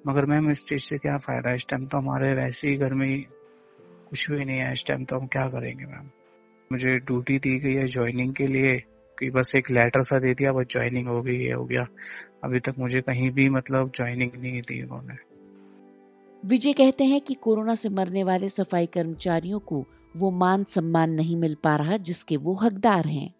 मगर 0.08 0.26
मैम 0.26 0.52
इस 0.52 0.68
चीज़ 0.68 0.82
से 0.82 0.98
क्या 0.98 1.18
फ़ायदा? 1.18 1.54
इस 1.54 1.66
टाइम 1.70 1.86
तो 1.86 1.98
हमारे 1.98 2.34
वैसे 2.34 2.70
ही 2.70 2.76
घर 2.76 2.94
में 2.94 3.24
कुछ 4.10 4.32
भी 4.32 4.46
नहीं 4.46 4.60
है। 4.60 4.72
इस 4.72 4.86
टाइम 4.88 5.06
तो 5.06 5.20
हम 5.20 5.28
क्या 5.28 5.48
करेंगे 5.48 5.86
मैम 5.86 6.10
मुझे 6.72 6.98
ड्यूटी 6.98 7.40
दी 7.40 7.60
गई 7.60 7.74
है 7.74 7.88
ज्वाइनिंग 7.88 8.34
के 8.34 8.48
लिए। 8.48 8.84
कि 9.19 9.29
बस 9.29 9.51
एक 9.55 9.72
लेटर 9.72 10.01
सा 10.01 10.19
दे 10.19 10.34
दिया 10.34 10.51
बस 10.53 10.65
ज्वाइनिंग 10.69 11.07
हो 11.07 11.22
गई 11.22 11.38
ये 11.38 11.51
हो 11.51 11.65
गया। 11.65 11.86
अभी 12.43 12.60
तक 12.60 12.75
मुझे 12.79 13.01
कहीं 13.01 13.31
भी 13.31 13.50
मतलब 13.50 13.91
ज्वाइनिंग 13.95 14.31
नहीं 14.41 14.62
दी 14.62 14.81
उन्होंने। 14.84 15.15
विजय 16.43 16.74
कहते 16.74 17.03
हैं 17.03 17.22
कि 17.22 17.34
कोरोना 17.34 17.75
से 17.75 17.89
मरने 17.89 18.24
वाले 18.24 18.50
सफ़ाई 18.50 18.86
कर्मचारियों 18.86 19.60
को 19.60 19.86
वो 20.17 20.31
मान 20.31 20.63
सम्मान 20.63 21.12
नहीं 21.12 21.38
मिल 21.38 21.55
पा 21.63 21.75
रहा 21.75 21.98
जिसके 21.98 22.38
वो 22.38 22.53
हकदार 22.53 23.05
हैं। 23.05 23.34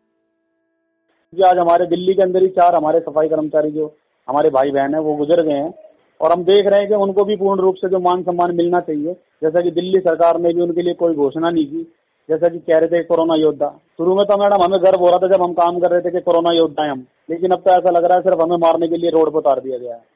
जी 1.34 1.42
आज 1.42 1.58
हमारे 1.58 1.86
दिल्ली 1.86 2.14
के 2.14 2.22
अंदर 2.22 2.42
ही 2.42 2.48
चार 2.48 2.76
हमारे 2.76 3.00
सफ़ाई 3.00 3.28
कर्मचारी 3.28 3.72
जो 3.72 3.96
हमारे 4.28 4.50
भाई 4.50 4.72
बहन 4.72 4.94
है 4.94 5.00
वो 5.02 5.16
गुजर 5.16 5.44
गए 5.46 5.54
हैं। 5.54 5.74
और 6.22 6.32
हम 6.32 6.44
देख 6.44 6.68
रहे 6.68 6.80
हैं 6.80 6.88
कि 6.90 6.96
उनको 6.96 7.24
भी 7.24 7.36
पूर्ण 7.36 7.62
रूप 7.62 7.76
से 7.76 7.90
जो 7.90 8.00
मान 8.00 8.24
सम्मान 8.24 8.56
मिलना 8.56 8.80
चाहिए। 8.80 9.14
जैसा 9.44 9.62
कि 9.62 9.72
दिल्ली 9.72 10.00
सरकार 10.00 10.40
ने 10.40 10.54
भी 10.54 10.62
उनके 10.62 10.82
लिए 10.82 10.94
कोई 10.94 11.16
घोषणा 11.16 11.50
नहीं 11.50 11.66
की। 11.66 11.88
जैसा 12.30 12.48
कि 12.48 12.58
कह 12.58 12.78
रहे 12.78 12.88
थे 12.88 13.04
कोरोना 13.04 13.34
योद्धा। 13.38 13.68
शुरू 13.68 14.16
में 14.16 14.26
तो 14.26 14.38
मैडम 14.38 14.64
हमें 14.64 14.84
गर्व 14.84 15.00
हो 15.00 15.08
रहा 15.08 15.18
था 15.18 15.28
जब 15.28 15.44
हम 15.44 15.54
काम 15.54 15.80
कर 15.80 15.92
रहे 15.92 16.02
थे 16.02 16.12
कि 16.12 16.20
कोरोना 16.20 16.50
योद्धा 16.54 16.84
है 16.84 16.92
हम। 16.92 17.06
लेकिन 17.30 17.52
अब 17.52 17.60
तो 17.60 17.72
ऐसा 17.72 17.92
लग 17.92 18.06
रहा 18.06 18.16
है 18.16 18.22
सिर्फ़ 18.22 18.42
हमें 18.42 18.58
मारने 18.58 18.88
के 18.88 18.98
लिए 18.98 19.10
रोड 19.10 19.32
पर 19.32 19.38
उतार 19.38 19.60
दिया 19.60 19.78
गया 19.78 19.94
है। 19.94 20.16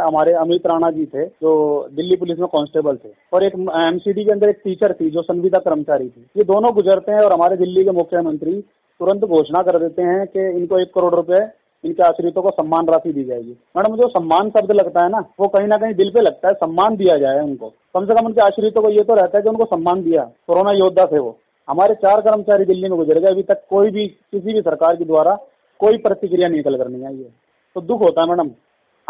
हमारे 0.00 0.32
अमित 0.32 0.66
राणा 0.66 0.90
जी 0.90 1.06
थे, 1.06 1.26
जो 1.26 1.88
दिल्ली 1.92 2.16
पुलिस 2.16 2.38
में 2.38 2.48
कांस्टेबल 2.48 2.96
थे। 2.96 3.08
और 3.32 3.44
एक 3.44 3.54
एमसीडी 3.88 4.24
के 4.24 4.32
अंदर 4.32 4.48
एक 4.48 4.60
टीचर 4.64 4.92
थी, 4.92 5.10
जो 5.10 5.22
संविदा 5.22 5.58
कर्मचारी 5.58 6.08
थी। 6.08 6.26
ये 6.36 6.44
दोनों 6.44 6.74
गुजरते 6.74 7.12
हैं 7.12 7.20
और 7.20 7.32
हमारे 7.32 7.56
दिल्ली 7.56 7.84
के 7.84 7.90
मुख्यमंत्री 7.90 8.60
तुरंत 9.00 9.24
घोषणा 9.24 9.62
कर 9.62 9.78
देते 9.78 10.02
हैं 10.02 10.26
कि 10.26 10.58
इनको 10.58 10.78
एक 10.78 10.94
करोड़ 10.94 11.14
रुपए 11.14 11.46
इनके 11.84 12.02
आश्रितों 12.02 12.42
को 12.42 12.50
सम्मान 12.50 12.86
राशि 12.86 13.12
दी 13.12 13.24
जाएगी। 13.24 13.56
मैडम, 13.76 13.96
जो 13.96 14.08
सम्मान 14.08 14.50
शब्द 14.50 14.72
लगता 14.72 15.02
है 15.02 15.10
ना, 15.10 15.18
वो 15.40 15.48
कहीं 15.48 15.66
ना 15.66 15.76
कहीं 15.76 15.94
दिल 15.94 16.10
पे 16.10 16.20
लगता 16.20 16.48
है, 16.48 16.54
सम्मान 16.54 16.96
दिया 16.96 17.16
जाए 17.18 17.40
उनको। 17.40 17.68
कम 17.68 18.06
से 18.06 18.14
कम 18.14 18.26
उनके 18.26 18.40
आश्रितों 18.40 18.82
को 18.82 18.90
ये 18.90 19.04
तो 19.04 19.14
रहता 19.14 19.38
है 19.38 19.42
कि 19.42 19.48
उनको 19.48 19.64
सम्मान 19.64 20.02
दिया। 20.02 20.22
कोरोना 20.22 20.72
योद्धा 20.72 21.06
थे 21.06 21.18
वो। 21.18 21.36
हमारे 21.68 21.94
चार 21.94 22.20
कर्मचारी 22.20 22.64
दिल्ली 22.64 22.88
में 22.88 22.96
गुजर 22.98 23.18
गए, 23.18 23.26
अभी 23.26 23.42
तक 23.42 23.62
कोई 23.70 23.90
भी, 23.90 24.06
किसी 24.06 24.52
भी 24.52 24.60
सरकार 24.60 24.96
के 24.96 25.04
द्वारा 25.04 25.34
कोई 25.80 25.96
प्रतिक्रिया 25.96 26.48
निकल 26.48 26.76
कर 26.76 26.88
नहीं 26.88 27.04
आई 27.04 27.16
है। 27.16 27.32
तो 27.74 27.80
दुख 27.80 28.00
होता 28.00 28.24
है 28.24 28.28
मैडम। 28.28 28.50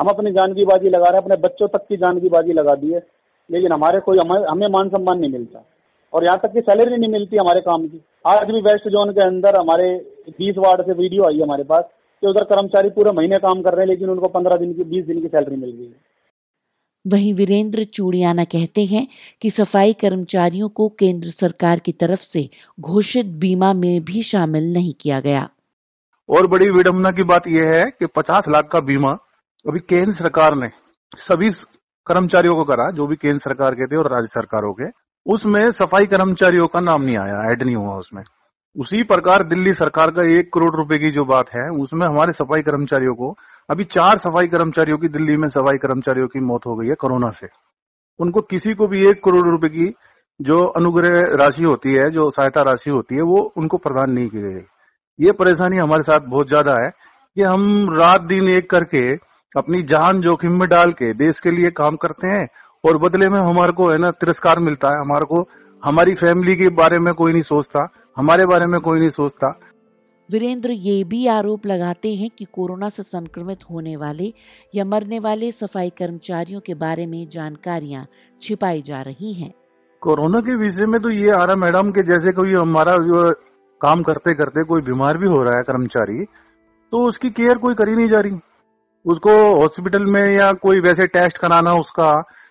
हम 0.01 0.09
अपनी 0.09 0.31
जान 0.31 0.55
की 0.55 0.65
बाजी 0.65 0.89
लगा 0.89 1.09
रहे 1.09 1.17
हैं, 1.17 1.23
अपने 1.23 1.37
बच्चों 1.37 1.69
तक 1.69 1.87
की 1.89 1.97
जान 1.97 2.21
की 2.21 2.29
बाजी 2.29 2.53
लगा 2.53 2.75
दी 2.75 2.93
है, 2.93 3.03
लेकिन 3.51 3.73
हमारे 3.73 4.01
कोई 4.01 4.19
हमें 4.19 4.69
मान 4.69 4.89
सम्मान 4.89 5.19
नहीं 5.19 5.33
मिलता। 5.33 5.65
और 6.13 6.25
यहाँ 6.25 6.39
तक 6.39 6.53
की 6.53 6.61
सैलरी 6.61 6.97
नहीं 6.97 7.11
मिलती 7.11 7.37
हमारे 7.37 7.61
काम 7.61 7.87
की। 7.87 8.01
आज 8.27 8.51
भी 8.51 8.61
वेस्ट 8.61 8.89
जोन 8.89 9.13
के 9.13 9.27
अंदर 9.27 9.61
हमारे 9.61 9.95
बीस 10.29 10.59
वार्ड 10.59 10.83
से 10.83 10.93
वीडियो 10.93 11.23
आई 11.23 11.37
है 11.37 11.43
हमारे 11.43 11.65
पास। 11.65 11.85
कि 12.23 12.27
उधर 12.27 12.45
कर्मचारी 12.45 12.89
पूरे 12.89 13.11
महीने 13.11 13.39
काम 13.39 13.63
कर 13.63 13.73
रहे 13.73 13.81
हैं 13.81 13.89
लेकिन 13.89 14.11
उनको 14.11 14.29
पंद्रह 14.29 14.57
दिन 14.57 14.73
की 14.73 14.85
बीस 14.85 15.05
दिन 15.07 15.21
की 15.21 15.29
सैलरी 15.29 15.57
मिल 15.57 15.71
गई 15.71 15.85
है। 15.85 16.11
वहीं 17.07 17.35
वीरेंद्र 17.35 17.85
चूड़ियाना 17.85 18.45
कहते 18.45 18.85
हैं 18.85 19.07
कि 19.43 19.51
सफ़ाई 19.51 19.93
कर्मचारियों 19.93 20.69
को 20.69 20.89
केंद्र 20.89 21.29
सरकार 21.29 21.79
की 21.79 21.93
तरफ़ 21.93 22.21
से 22.21 22.49
घोषित 22.81 23.27
बीमा 23.27 23.73
में 23.73 24.05
भी 24.05 24.23
शामिल 24.23 24.73
नहीं 24.73 24.93
किया 25.01 25.21
गया। 25.21 25.49
और 26.29 26.47
बड़ी 26.47 26.71
विडम्बना 26.71 27.11
की 27.11 27.23
बात 27.23 27.47
यह 27.49 27.71
है 27.71 27.91
कि 27.91 28.07
50 28.07 28.49
लाख 28.49 28.69
का 28.73 28.81
बीमा 28.81 29.13
अभी 29.67 29.79
केंद्र 29.79 30.13
सरकार 30.13 30.55
ने 30.55 30.69
सभी 31.19 31.51
कर्मचारियों 32.07 32.55
को 32.55 32.65
करा 32.65 32.91
जो 32.91 33.07
भी 33.07 33.17
केंद्र 33.17 33.39
सरकार 33.39 33.75
के 33.75 33.87
थे 33.87 33.97
और 33.97 34.11
राज्य 34.13 34.27
सरकारों 34.27 34.73
के 34.73 34.91
उसमें 35.27 35.71
सफ़ाई 35.71 36.07
कर्मचारियों 36.07 36.67
का 36.67 36.81
नाम 36.81 37.03
नहीं 37.03 37.17
आया 37.17 37.53
ऐड 37.53 37.63
नहीं 37.63 37.77
हुआ 37.77 37.97
उसमें। 37.97 38.23
उसी 38.77 39.03
प्रकार 39.03 39.43
दिल्ली 39.43 39.73
सरकार 39.73 40.11
का 40.11 40.23
एक 40.31 40.53
करोड़ 40.55 40.75
रुपए 40.77 40.99
की 40.99 41.11
जो 41.11 41.25
बात 41.25 41.49
है, 41.49 41.69
उसमें 41.73 42.07
हमारे 42.07 42.33
सफ़ाई 42.33 42.63
कर्मचारियों 42.63 43.15
को, 43.15 43.37
अभी 43.69 43.85
चार 43.85 44.19
सफ़ाई 44.19 44.47
कर्मचारियों 44.47 44.99
की 44.99 45.09
दिल्ली 45.09 45.37
में 45.37 45.49
सफ़ाई 45.49 45.79
कर्मचारियों 45.79 46.29
की 46.29 46.41
मौत 46.41 46.67
हो 46.67 46.77
गई 46.77 46.89
है 46.89 46.95
कोरोना 46.95 47.31
से। 47.31 47.49
उनको 48.21 48.41
किसी 48.41 48.75
को 48.75 48.87
भी 48.89 49.07
एक 49.09 49.25
करोड़ 49.25 49.47
रुपए 49.49 49.69
की 49.69 49.95
जो 50.41 50.59
अनुग्रह 50.67 51.37
राशि 51.37 51.63
होती 51.63 51.95
है, 51.95 52.11
जो 52.11 52.31
सहायता 52.31 52.63
राशि 52.63 52.91
होती 52.91 53.15
है, 53.15 53.23
वो 53.23 53.53
उनको 53.57 53.77
प्रदान 53.77 54.11
नहीं 54.11 54.29
की 54.29 54.43
गई 54.43 54.63
ये 55.19 55.33
परेशानी 55.33 55.77
हमारे 55.77 56.03
साथ 56.03 56.29
बहुत 56.29 56.49
ज़्यादा 56.49 56.75
है 56.85 56.91
कि 57.37 57.43
हम 57.43 57.89
रात 57.93 58.21
दिन 58.21 58.49
एक 58.49 58.71
करके 58.71 59.03
अपनी 59.53 59.83
जान 59.83 60.21
जोखिम 60.21 60.53
में 60.53 60.69
डाल 60.69 60.93
के 60.93 61.13
देश 61.15 61.41
के 61.41 61.51
लिए 61.51 61.71
काम 61.71 61.97
करते 61.97 62.27
हैं 62.27 62.47
और 62.85 62.99
बदले 62.99 63.29
में 63.29 63.39
हमारे 63.39 63.73
को, 63.73 63.91
है 63.91 63.99
ना, 63.99 64.11
तिरस्कार 64.11 64.59
मिलता 64.59 64.89
है। 64.89 65.01
हमारे 65.01 65.25
को, 65.25 65.49
हमारी 65.83 66.15
फैमिली 66.15 66.55
के 66.57 66.69
बारे 66.69 66.99
में 66.99 67.13
कोई 67.15 67.33
नहीं 67.33 67.43
सोचता। 67.43 67.85
हमारे 68.21 68.45
बारे 68.47 68.67
में 68.67 68.81
कोई 68.81 68.99
नहीं 68.99 69.11
सोचता। 69.11 69.49
वीरेंद्र 70.29 70.73
ये 70.73 71.03
भी 71.05 71.27
आरोप 71.29 71.67
लगाते 71.67 72.15
हैं 72.15 72.29
कि 72.31 72.45
कोरोना 72.55 72.89
से 72.89 73.03
संक्रमित 73.05 73.59
होने 73.71 73.95
वाले 73.97 74.33
या 74.75 74.85
मरने 74.87 75.19
वाले 75.19 75.51
सफ़ाई 75.53 75.91
कर्मचारियों 75.99 76.61
के 76.61 76.75
बारे 76.77 77.07
में 77.07 77.27
जानकारियाँ 77.29 78.05
छिपाई 78.43 78.83
जा 78.83 79.01
रही 79.03 79.33
हैं। 79.33 79.51
कोरोना 80.03 80.41
के 80.41 80.57
विषय 80.57 80.87
में 80.87 81.01
तो 81.01 81.11
ये 81.11 81.31
आ 81.31 81.39
रहा 81.41 81.57
मैडम 81.59 81.91
कि 81.91 82.03
जैसे 82.05 82.33
कोई 82.33 82.53
हमारा 82.55 82.97
काम 83.81 84.03
करते 84.03 84.35
करते 84.35 84.65
कोई 84.67 84.83
बीमार 84.83 85.19
भी 85.19 85.29
हो 85.29 85.43
रहा 85.43 85.57
है 85.57 85.63
कर्मचारी 85.65 86.25
तो 86.25 87.05
उसकी 87.09 87.31
केयर 87.33 87.59
कोई 87.59 87.75
करी 87.75 87.95
नहीं 87.95 88.09
जा 88.09 88.21
रही। 88.21 88.39
उसको 89.07 89.35
हॉस्पिटल 89.61 90.05
में 90.13 90.23
या 90.31 90.51
कोई 90.63 90.81
वैसे 90.81 91.07
टेस्ट 91.09 91.39
कराना 91.39 91.79
उसका 91.81 92.11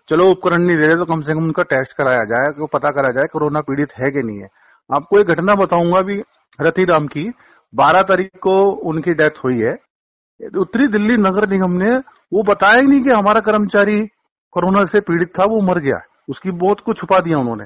चलो 0.09 0.29
उपकरण 0.31 0.61
नहीं 0.61 0.77
दे 0.77 0.87
रहे 0.87 0.95
तो 0.95 1.05
कम 1.05 1.21
से 1.21 1.33
कम 1.33 1.43
उनका 1.43 1.63
टेस्ट 1.71 1.97
कराया 1.97 2.23
जाए 2.27 2.53
तो 2.53 2.67
पता 2.73 2.89
करा 2.91 3.11
जाए 3.11 3.27
कोरोना 3.33 3.61
पीड़ित 3.61 3.93
है 3.99 4.09
कि 4.11 4.23
नहीं 4.23 4.39
है। 4.39 4.47
आपको 4.89 5.19
एक 5.19 5.27
घटना 5.27 5.53
बताऊँगा 5.53 6.01
भी 6.01 6.23
रति 6.61 6.83
राम 6.83 7.07
की। 7.07 7.31
बारह 7.75 8.01
तारीख 8.01 8.29
को 8.41 8.61
उनकी 8.71 9.13
डेथ 9.13 9.43
हुई 9.45 9.59
है। 9.59 9.75
उत्तरी 10.57 10.87
दिल्ली 10.87 11.17
नगर 11.17 11.49
निगम 11.49 11.71
ने 11.71 11.97
वो 12.33 12.43
बताया 12.43 12.81
ही 12.81 12.87
नहीं 12.87 13.01
कि 13.01 13.09
हमारा 13.09 13.39
कर्मचारी 13.39 13.99
कोरोना 14.51 14.83
से 14.83 14.99
पीड़ित 14.99 15.27
था, 15.39 15.45
वो 15.45 15.61
मर 15.61 15.79
गया। 15.79 15.99
उसकी 16.29 16.51
बहुत 16.51 16.79
को 16.79 16.93
छुपा 16.93 17.19
दिया 17.19 17.37
उन्होंने। 17.37 17.63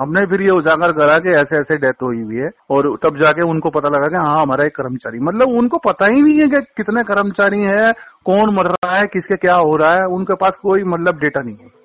हमने 0.00 0.26
फिर 0.26 0.42
ये 0.42 0.50
उजागर 0.50 0.92
करा 0.92 1.18
कि 1.18 1.28
ऐसे 1.28 1.56
ऐसे 1.56 1.76
डेथ 1.76 2.02
हुई 2.02 2.22
हुई 2.22 2.36
है 2.36 2.48
और 2.70 2.98
तब 3.02 3.16
जाके 3.16 3.42
उनको 3.42 3.70
पता 3.70 3.88
लगा 3.88 4.06
कि 4.06 4.16
हाँ 4.16 4.42
हमारा 4.42 4.64
एक 4.64 4.76
कर्मचारी। 4.76 5.18
मतलब 5.18 5.48
उनको 5.48 5.78
पता 5.78 6.06
ही 6.06 6.20
नहीं 6.20 6.38
है 6.38 6.48
कि 6.48 6.60
कितने 6.76 7.02
कर्मचारी 7.02 7.60
है, 7.60 7.92
कौन 8.24 8.54
मर 8.54 8.66
रहा 8.66 8.96
है, 8.96 9.06
किसके 9.06 9.36
क्या 9.36 9.56
हो 9.56 9.76
रहा 9.76 10.00
है, 10.00 10.06
उनके 10.06 10.34
पास 10.34 10.56
कोई 10.56 10.82
मतलब 10.82 11.18
डेटा 11.18 11.40
नहीं 11.40 11.56
है। 11.56 11.79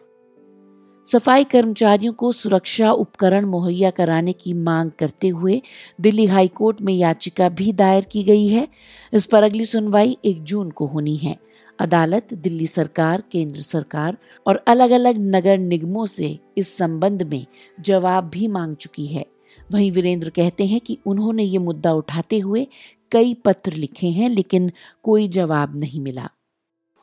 सफ़ाई 1.05 1.43
कर्मचारियों 1.43 2.13
को 2.13 2.31
सुरक्षा 2.31 2.91
उपकरण 2.91 3.45
मुहैया 3.45 3.89
कराने 3.89 4.33
की 4.33 4.53
मांग 4.53 4.91
करते 4.99 5.27
हुए 5.27 5.61
दिल्ली 6.01 6.25
हाईकोर्ट 6.25 6.81
में 6.81 6.93
याचिका 6.93 7.49
भी 7.49 7.71
दायर 7.73 8.05
की 8.05 8.23
गई 8.23 8.47
है। 8.47 8.67
इस 9.13 9.25
पर 9.25 9.43
अगली 9.43 9.65
सुनवाई 9.65 10.17
एक 10.25 10.43
जून 10.43 10.69
को 10.69 10.85
होनी 10.85 11.15
है। 11.17 11.37
अदालत, 11.79 12.33
दिल्ली 12.33 12.67
सरकार, 12.67 13.23
केंद्र 13.31 13.61
सरकार 13.61 14.17
और 14.47 14.63
अलग 14.67 14.91
अलग 14.91 15.17
नगर 15.17 15.57
निगमों 15.57 16.05
से 16.05 16.37
इस 16.57 16.77
संबंध 16.77 17.23
में 17.23 17.45
जवाब 17.79 18.29
भी 18.29 18.47
मांग 18.47 18.75
चुकी 18.75 19.05
है। 19.05 19.25
वहीं 19.73 19.91
वीरेंद्र 19.91 20.29
कहते 20.29 20.65
हैं 20.65 20.79
कि 20.79 20.97
उन्होंने 21.05 21.43
ये 21.43 21.57
मुद्दा 21.57 21.93
उठाते 21.93 22.39
हुए 22.39 22.67
कई 23.11 23.33
पत्र 23.33 23.73
लिखे 23.73 24.07
हैं, 24.07 24.29
लेकिन 24.29 24.71
कोई 25.03 25.27
जवाब 25.27 25.79
नहीं 25.79 26.01
मिला। 26.01 26.29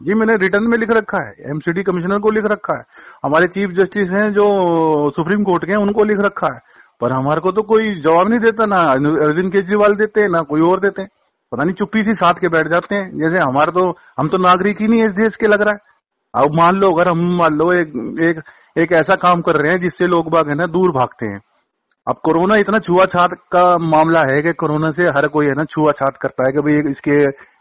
जी, 0.03 0.15
मैंने 0.15 0.35
रिटर्न 0.37 0.65
में 0.65 0.77
लिख 0.79 0.91
रखा 0.91 1.19
है 1.19 1.51
एमसीडी 1.51 1.83
कमिश्नर 1.83 2.19
को 2.19 2.31
लिख 2.31 2.45
रखा 2.47 2.77
है, 2.79 2.85
हमारे 3.25 3.47
चीफ 3.47 3.71
जस्टिस 3.71 4.09
हैं 4.11 4.29
जो 4.33 4.47
सुप्रीम 5.17 5.43
कोर्ट 5.45 5.65
के 5.65 5.73
हैं, 5.73 5.79
उनको 5.79 6.05
लिख 6.05 6.21
रखा 6.21 6.53
है, 6.55 6.61
पर 7.01 7.13
हमारे 7.13 7.41
को 7.41 7.53
तो 7.53 7.63
कोई 7.63 7.95
जवाब 8.01 8.29
नहीं 8.29 8.41
देता, 8.41 8.67
ना 8.67 8.83
अरविंद 9.25 9.53
केजरीवाल 9.53 9.95
देते 9.97 10.21
हैं, 10.21 10.29
ना 10.29 10.41
कोई 10.43 10.61
और 10.63 10.81
देते 10.81 11.03
हैं, 11.03 11.09
पता 11.53 11.65
नहीं 11.65 11.75
चुप्पी 11.75 12.03
सी 12.03 12.15
साथ 12.15 12.41
के 12.41 12.49
बैठ 12.49 12.69
जाते 12.69 12.95
हैं, 12.95 13.19
जैसे 13.19 13.39
हमारे 13.39 13.73
तो 13.73 13.89
हम 14.19 14.29
तो 14.29 14.39
नागरिक 14.39 14.81
ही 14.81 14.89
नहीं 14.89 15.05
इस 15.05 15.13
देश 15.13 15.37
के 15.37 15.47
लग 15.47 15.63
रहा 15.63 15.75
है। 15.75 15.91
अब 16.35 16.55
मान 16.55 16.77
लो, 16.77 16.91
अगर 16.93 17.11
हम, 17.11 17.21
मान 17.39 17.55
लो, 17.55 17.73
एक 17.73 17.93
एक 18.21 18.41
एक 18.77 18.93
ऐसा 18.93 19.15
काम 19.17 19.41
कर 19.41 19.57
रहे 19.57 19.71
हैं 19.71 19.81
जिससे 19.81 20.07
लोग 20.07 20.31
बाग 20.31 20.49
है 20.49 20.55
ना, 20.55 20.67
दूर 20.67 20.93
भागते 20.93 21.27
हैं। 21.27 21.41
अब 22.07 22.17
कोरोना 22.25 22.57
इतना 22.57 22.79
छुआछात 22.79 23.31
का 23.53 23.65
मामला 23.81 24.21
है 24.29 24.41
कि 24.43 24.53
कोरोना 24.53 24.91
से 24.91 25.03
हर 25.17 25.27
कोई 25.29 25.47
है 25.47 25.55
ना, 25.55 25.65
छुआछात 25.65 26.17
करता 26.23 26.47
है 26.47 26.53
कि 26.53 26.61
भाई 26.61 26.91
इसके, 26.91 27.19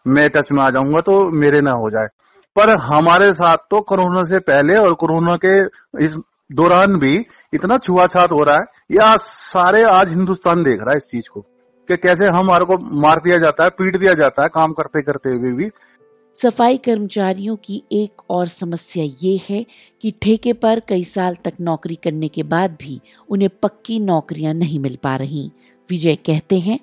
मैं 0.08 0.30
टच 0.30 0.52
में 0.52 0.62
आ 0.66 0.70
जाऊँगा 0.70 1.02
तो 1.02 1.20
मेरे 1.40 1.62
ना 1.62 1.76
हो 1.78 1.90
जाए। 1.90 2.08
पर 2.56 2.74
हमारे 2.76 3.32
साथ 3.32 3.58
तो 3.72 3.80
कोरोना 3.82 4.24
से 4.24 4.40
पहले 4.40 4.76
और 4.78 4.94
कोरोना 4.94 5.36
के 5.46 5.60
इस 6.06 6.16
दौरान 6.52 6.98
भी 7.00 7.14
इतना 7.54 7.78
छुआछात 7.78 8.32
हो 8.32 8.44
रहा 8.44 8.58
है। 8.58 8.66
या 8.92 9.16
सारे 9.18 9.84
आज 9.92 10.10
हिंदुस्तान 10.10 10.64
देख 10.64 10.80
रहा 10.80 10.92
है 10.92 10.98
इस 10.98 11.08
चीज़ 11.12 11.30
को 11.34 11.42
कि 11.90 11.98
कैसे 11.98 12.30
हमारे 12.30 12.66
को 12.66 12.78
मार 13.02 13.18
दिया 13.18 13.38
जाता 13.38 13.64
है 13.64 13.70
पीट 13.70 13.98
दिया 13.98 14.14
जाता 14.14 14.44
है 14.44 14.50
काम 14.50 14.72
करते 14.72 15.02
करते 15.02 15.30
हुए 15.30 15.52
भी। 15.52 15.70
सफ़ाई 16.36 16.78
कर्मचारियों 16.78 17.56
की 17.56 17.84
एक 17.92 18.22
और 18.30 18.48
समस्या 18.48 19.04
ये 19.24 19.40
है 19.50 19.66
कि 20.02 20.12
ठेके 20.22 20.54
पर 20.54 20.80
कई 20.80 21.04
साल 21.04 21.36
तक 21.46 21.54
नौकरी 21.62 21.96
करने 21.96 22.28
के 22.28 22.44
बाद 22.44 22.78
भी 22.82 23.00
उन्हें 23.30 23.50
पक्की 23.64 24.00
नौकरियाँ 24.00 24.54
नहीं 24.54 24.80
मिल 24.80 24.98
पा 25.04 25.16
रही। 25.16 25.52
विजय 25.90 26.16
कहते 26.16 26.60
हैं। 26.60 26.80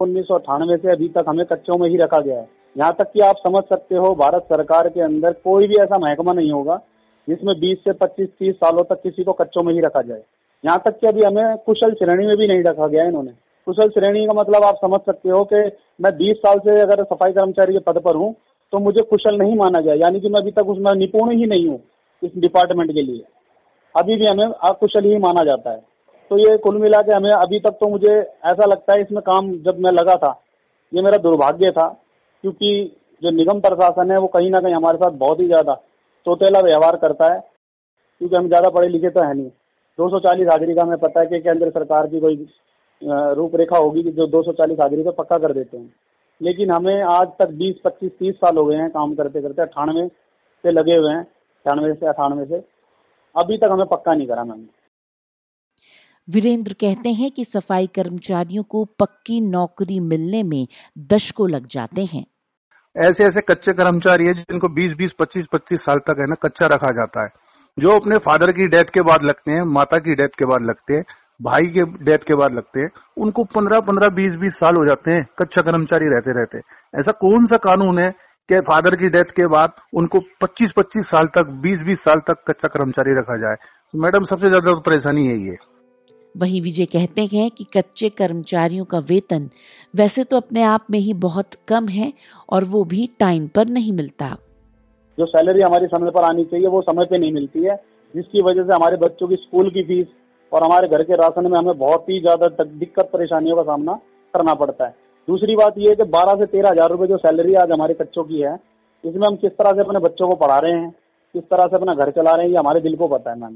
उन्नीस 0.00 0.26
से 0.30 0.92
अभी 0.92 1.08
तक 1.08 1.24
हमें 1.28 1.44
कच्चों 1.46 1.78
में 1.78 1.88
ही 1.90 1.96
रखा 1.96 2.20
गया 2.20 2.38
है। 2.38 2.48
यहाँ 2.76 2.92
तक 2.92 3.10
कि 3.12 3.20
आप 3.20 3.36
समझ 3.38 3.62
सकते 3.64 3.94
हो, 3.94 4.14
भारत 4.14 4.42
सरकार 4.44 4.88
के 4.88 5.00
अंदर 5.00 5.32
कोई 5.44 5.66
भी 5.68 5.74
ऐसा 5.74 5.98
महकमा 5.98 6.32
नहीं 6.32 6.50
होगा, 6.52 6.80
जिसमें 7.28 7.54
20 7.60 7.78
से 7.78 7.92
25 7.94 8.28
30 8.40 8.54
सालों 8.54 8.84
तक 8.84 9.00
किसी 9.02 9.24
को 9.24 9.32
कच्चों 9.34 9.62
में 9.62 9.72
ही 9.74 9.80
रखा 9.80 10.02
जाए। 10.02 10.22
यहाँ 10.64 10.82
तक 10.84 10.98
कि 11.00 11.06
अभी 11.06 11.22
हमें 11.22 11.56
कुशल 11.66 11.92
श्रेणी 11.94 12.26
में 12.26 12.36
भी 12.36 12.46
नहीं 12.46 12.62
रखा 12.64 12.86
गया 12.86 13.04
इन्होंने। 13.04 13.30
कुशल 13.66 13.88
श्रेणी 13.90 14.26
का 14.26 14.34
मतलब 14.34 14.64
आप 14.64 14.76
समझ 14.76 15.00
सकते 15.02 15.30
हो 15.30 15.42
कि 15.52 15.62
मैं 16.00 16.16
20 16.18 16.36
साल 16.38 16.58
से 16.60 16.80
अगर 16.80 17.02
सफ़ाई 17.04 17.32
कर्मचारी 17.32 17.72
के 17.72 17.78
पद 17.82 18.00
पर 18.04 18.16
हूँ 18.16 18.34
तो 18.72 18.78
मुझे 18.80 19.02
कुशल 19.04 19.36
नहीं 19.38 19.56
माना 19.56 19.80
गया। 19.80 19.94
यानी 19.96 20.20
कि 20.20 20.28
मैं 20.28 20.40
अभी 20.40 20.50
तक 20.52 20.68
उसमें 20.68 20.92
निपुण 20.96 21.30
ही 21.32 21.46
नहीं 21.46 21.68
हूँ 21.68 21.80
इस 22.22 22.30
डिपार्टमेंट 22.38 22.92
के 22.92 23.02
लिए। 23.02 23.24
अभी 23.94 24.16
भी 24.16 24.26
हमें 24.26 24.46
अकुशल 24.46 25.04
ही 25.04 25.18
माना 25.20 25.44
जाता 25.44 25.70
है। 25.70 25.82
तो 26.30 26.38
ये 26.38 26.56
कुल 26.58 26.78
मिला 26.78 27.00
के 27.00 27.12
हमें 27.12 27.30
अभी 27.32 27.60
तक 27.60 27.76
तो 27.80 27.88
मुझे 27.88 28.12
ऐसा 28.12 28.66
लगता 28.66 28.92
है 28.92 29.00
इसमें 29.00 29.20
काम 29.22 29.52
जब 29.62 29.78
मैं 29.78 29.90
लगा 29.92 30.14
था, 30.16 30.40
ये 30.92 31.02
मेरा 31.02 31.18
दुर्भाग्य 31.18 31.70
था। 31.72 31.86
क्योंकि 32.44 32.70
जो 33.22 33.30
निगम 33.30 33.60
प्रशासन 33.60 34.10
है 34.10 34.16
वो 34.18 34.26
कहीं 34.28 34.50
ना 34.50 34.58
कहीं 34.58 34.74
हमारे 34.74 34.98
साथ 34.98 35.12
बहुत 35.18 35.40
ही 35.40 35.46
ज़्यादा 35.46 35.74
सोतेला 36.26 36.60
व्यवहार 36.62 36.96
करता 36.96 37.32
है 37.32 37.38
क्योंकि 37.40 38.36
हम 38.36 38.48
ज़्यादा 38.48 38.68
पढ़े 38.70 38.88
लिखे 38.88 39.10
तो 39.10 39.22
है 39.22 39.34
नहीं। 39.34 39.50
240 39.98 40.50
हाजिरी 40.50 40.74
का 40.74 40.82
हमें 40.82 40.98
पता 40.98 41.20
है 41.20 41.26
कि 41.26 41.40
केंद्र 41.40 41.70
सरकार 41.70 42.06
की 42.06 42.20
कोई 42.20 42.36
रूपरेखा 43.36 43.78
होगी 43.78 44.02
कि 44.02 44.10
जो 44.10 44.26
240 44.28 44.80
हाजिरी 44.80 45.02
पे 45.02 45.10
पक्का 45.12 45.38
कर 45.38 45.52
देते 45.52 45.76
हैं। 45.76 45.92
लेकिन 46.40 46.70
हमें 46.70 47.02
आज 47.02 47.28
तक 47.38 47.48
20, 47.54 47.74
25, 47.84 48.10
30 48.20 48.34
साल 48.34 48.56
हो 48.56 48.64
गए 48.64 48.76
हैं 48.76 48.90
काम 48.90 49.14
करते 49.14 49.42
करते 49.42 49.62
अठानवे 49.62 50.06
से 50.08 50.70
लगे 50.70 50.96
हुए 50.96 51.12
हैं 51.12 51.22
अठानवे 51.22 51.94
से 51.94 52.06
अठानवे 52.08 52.44
से। 52.46 52.62
अभी 53.34 53.58
तक 53.58 53.68
हमें 53.72 53.86
पक्का 53.86 54.14
नहीं 54.14 54.26
करा 54.26 54.44
मैंने 54.44 54.66
वीरेंद्र 56.28 56.72
कहते 56.72 57.08
हैं 57.12 57.30
कि 57.30 57.44
सफ़ाई 57.44 57.86
कर्मचारियों 57.94 58.62
को 58.64 58.84
पक्की 58.98 59.40
नौकरी 59.40 59.98
मिलने 60.02 60.42
में 60.42 60.66
दशकों 61.10 61.48
लग 61.50 61.66
जाते 61.70 62.04
हैं। 62.04 62.24
ऐसे 62.96 63.24
ऐसे 63.24 63.40
कच्चे 63.40 63.72
कर्मचारी 63.72 64.26
है 64.26 64.32
जिनको 64.32 64.68
20 64.68 64.92
20 64.92 65.12
25 65.12 65.46
25 65.46 65.76
साल 65.76 65.98
तक 65.98 66.16
है 66.20 66.26
ना 66.26 66.34
कच्चा 66.42 66.66
रखा 66.74 66.90
जाता 66.90 67.22
है। 67.22 67.28
जो 67.78 67.90
अपने 67.90 68.18
फादर 68.18 68.52
की 68.52 68.66
डेथ 68.68 68.84
के 68.84 69.00
बाद 69.00 69.22
लगते 69.22 69.50
हैं, 69.50 69.62
माता 69.62 69.98
की 69.98 70.14
डेथ 70.14 70.38
के 70.38 70.44
बाद 70.44 70.62
लगते 70.62 70.94
हैं, 70.94 71.04
भाई 71.42 71.62
के 71.62 72.04
डेथ 72.04 72.18
के 72.18 72.34
बाद 72.34 72.52
लगते 72.52 72.80
हैं, 72.80 72.90
उनको 73.18 73.44
15 73.44 73.80
15 73.80 74.08
20 74.08 74.36
20 74.36 74.58
साल 74.58 74.76
हो 74.76 74.84
जाते 74.86 75.10
हैं 75.10 75.26
कच्चा 75.38 75.62
कर्मचारी 75.62 76.06
रहते 76.06 76.38
रहते 76.38 76.58
ऐसा 77.00 77.12
कौन 77.12 77.46
सा 77.46 77.56
कानून 77.56 77.98
है 77.98 78.10
कि 78.48 78.60
फादर 78.60 78.96
की 78.96 79.08
डेथ 79.08 79.36
के 79.36 79.46
बाद 79.46 79.72
उनको 79.94 80.20
25 80.42 80.72
25 80.72 81.10
साल 81.10 81.26
तक 81.26 81.60
20 81.62 81.82
20 81.82 82.04
साल 82.04 82.20
तक 82.20 82.44
कच्चा 82.48 82.68
कर्मचारी 82.68 83.10
रखा 83.10 83.36
जाए? 83.36 83.54
तो 83.54 84.02
मैडम, 84.02 84.24
सबसे 84.24 84.48
ज़्यादा 84.48 84.80
परेशानी 84.80 85.26
है 85.26 85.38
है। 85.38 85.73
वहीं 86.34 86.60
विजय 86.62 86.84
कहते 86.86 87.24
हैं 87.32 87.50
कि 87.50 87.64
कच्चे 87.76 88.08
कर्मचारियों 88.10 88.84
का 88.84 88.98
वेतन 89.10 89.48
वैसे 89.94 90.24
तो 90.24 90.36
अपने 90.36 90.62
आप 90.64 90.86
में 90.90 90.98
ही 90.98 91.12
बहुत 91.20 91.54
कम 91.68 91.88
है 91.88 92.12
और 92.48 92.64
वो 92.64 92.82
भी 92.84 93.06
टाइम 93.20 93.46
पर 93.48 93.68
नहीं 93.68 93.92
मिलता। 93.92 94.28
जो 95.18 95.26
सैलरी 95.26 95.60
हमारी 95.62 95.86
समय 95.86 96.10
पर 96.10 96.24
आनी 96.24 96.44
चाहिए, 96.44 96.66
वो 96.66 96.80
समय 96.82 97.04
पे 97.04 97.18
नहीं 97.18 97.32
मिलती 97.32 97.64
है, 97.64 97.76
जिसकी 98.14 98.42
वजह 98.42 98.62
से 98.62 98.74
हमारे 98.74 98.96
बच्चों 98.98 99.28
की 99.28 99.36
स्कूल 99.36 99.70
की 99.70 99.82
फ़ीस 99.82 100.06
और 100.52 100.64
हमारे 100.64 100.88
घर 100.88 101.02
के 101.02 101.16
राशन 101.16 101.50
में 101.50 101.58
हमें 101.58 101.78
बहुत 101.78 102.08
ही 102.08 102.20
ज़्यादा 102.20 102.48
दिक्कत 102.64 103.10
परेशानियों 103.12 103.56
का 103.56 103.62
सामना 103.64 103.92
करना 104.34 104.54
पड़ता 104.54 104.86
है। 104.86 104.94
दूसरी 105.28 105.56
बात 105.56 105.78
ये 105.78 105.88
है 105.88 105.94
कि 105.94 106.04
बारह 106.10 106.34
से 106.34 106.46
तेरह 106.46 106.70
हज़ार 106.70 106.90
रूपए 106.90 107.06
जो 107.06 107.16
सैलरी 107.18 107.54
आज 107.56 107.70
हमारे 107.72 107.96
बच्चों 108.00 108.24
की 108.24 108.40
है, 108.40 108.54
इसमें 109.04 109.26
हम 109.26 109.36
किस 109.36 109.52
तरह 109.52 109.72
से 109.72 109.80
अपने 109.80 109.98
बच्चों 110.00 110.28
को 110.28 110.36
पढ़ा 110.36 110.58
रहे 110.58 110.72
हैं, 110.72 110.90
किस 111.34 111.42
तरह 111.44 111.66
से 111.66 111.76
अपना 111.76 111.94
घर 111.94 112.10
चला 112.10 112.34
रहे 112.34 112.44
हैं, 112.44 112.52
ये 112.52 112.58
हमारे 112.58 112.80
दिल 112.80 112.96
को 112.96 113.08
पता 113.08 113.30
है 113.30 113.38
मैम। 113.38 113.54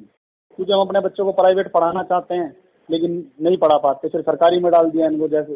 क्योंकि 0.58 0.72
हम 0.72 0.80
अपने 0.80 1.00
बच्चों 1.00 1.24
को 1.24 1.32
प्राइवेट 1.32 1.72
पढ़ाना 1.72 2.02
चाहते 2.04 2.34
हैं 2.34 2.50
लेकिन 2.90 3.12
नहीं 3.42 3.57
पढ़ा 3.57 3.77
पाते, 3.79 4.09
फिर 4.09 4.20
सरकारी 4.20 4.61
में 4.61 4.70
डाल 4.72 4.90
दिया 4.90 5.07
इनको 5.07 5.29
जैसे। 5.29 5.55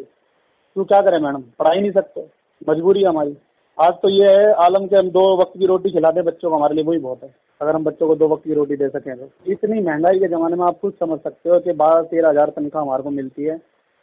तो 0.75 0.83
क्या 0.83 0.99
करें 0.99 1.19
मैडम? 1.19 1.41
पढ़ा 1.59 1.73
ही 1.73 1.81
नहीं 1.81 1.91
सकते। 1.91 2.25
मजबूरी 2.69 3.03
हमारी। 3.03 3.35
आज 3.77 3.93
तो 3.93 4.09
ये 4.09 4.29
है, 4.29 4.51
आलम 4.53 4.85
के 4.87 4.95
हम 4.95 5.09
दो 5.09 5.25
वक्त 5.37 5.57
की 5.59 5.65
रोटी 5.65 5.91
खिला 5.91 6.11
दें 6.11 6.23
बच्चों 6.23 6.49
को 6.49 6.55
हमारे 6.55 6.75
लिए 6.75 6.83
वही 6.83 6.99
बहुत 6.99 7.23
है। 7.23 7.29
अगर 7.61 7.75
हम 7.75 7.83
बच्चों 7.83 8.07
को 8.07 8.15
दो 8.15 8.27
वक्त 8.27 8.43
की 8.43 8.53
रोटी 8.53 8.75
दे 8.75 8.89
सकें 8.89 9.15
तो। 9.17 9.51
इतनी 9.51 9.81
महँगाई 9.81 10.19
के 10.19 10.27
ज़माने 10.27 10.55
में 10.55 10.65
आप 10.65 10.79
खुद 10.79 10.93
समझ 10.99 11.19
सकते 11.19 11.49
हो 11.49 11.59
कि 11.59 11.71
बारह, 11.73 12.01
तेरह 12.01 12.29
हज़ार 12.29 12.49
तनख्वाह 12.49 12.83
हमारे 12.83 13.03
को 13.03 13.09
मिलती 13.09 13.43
है। 13.43 13.59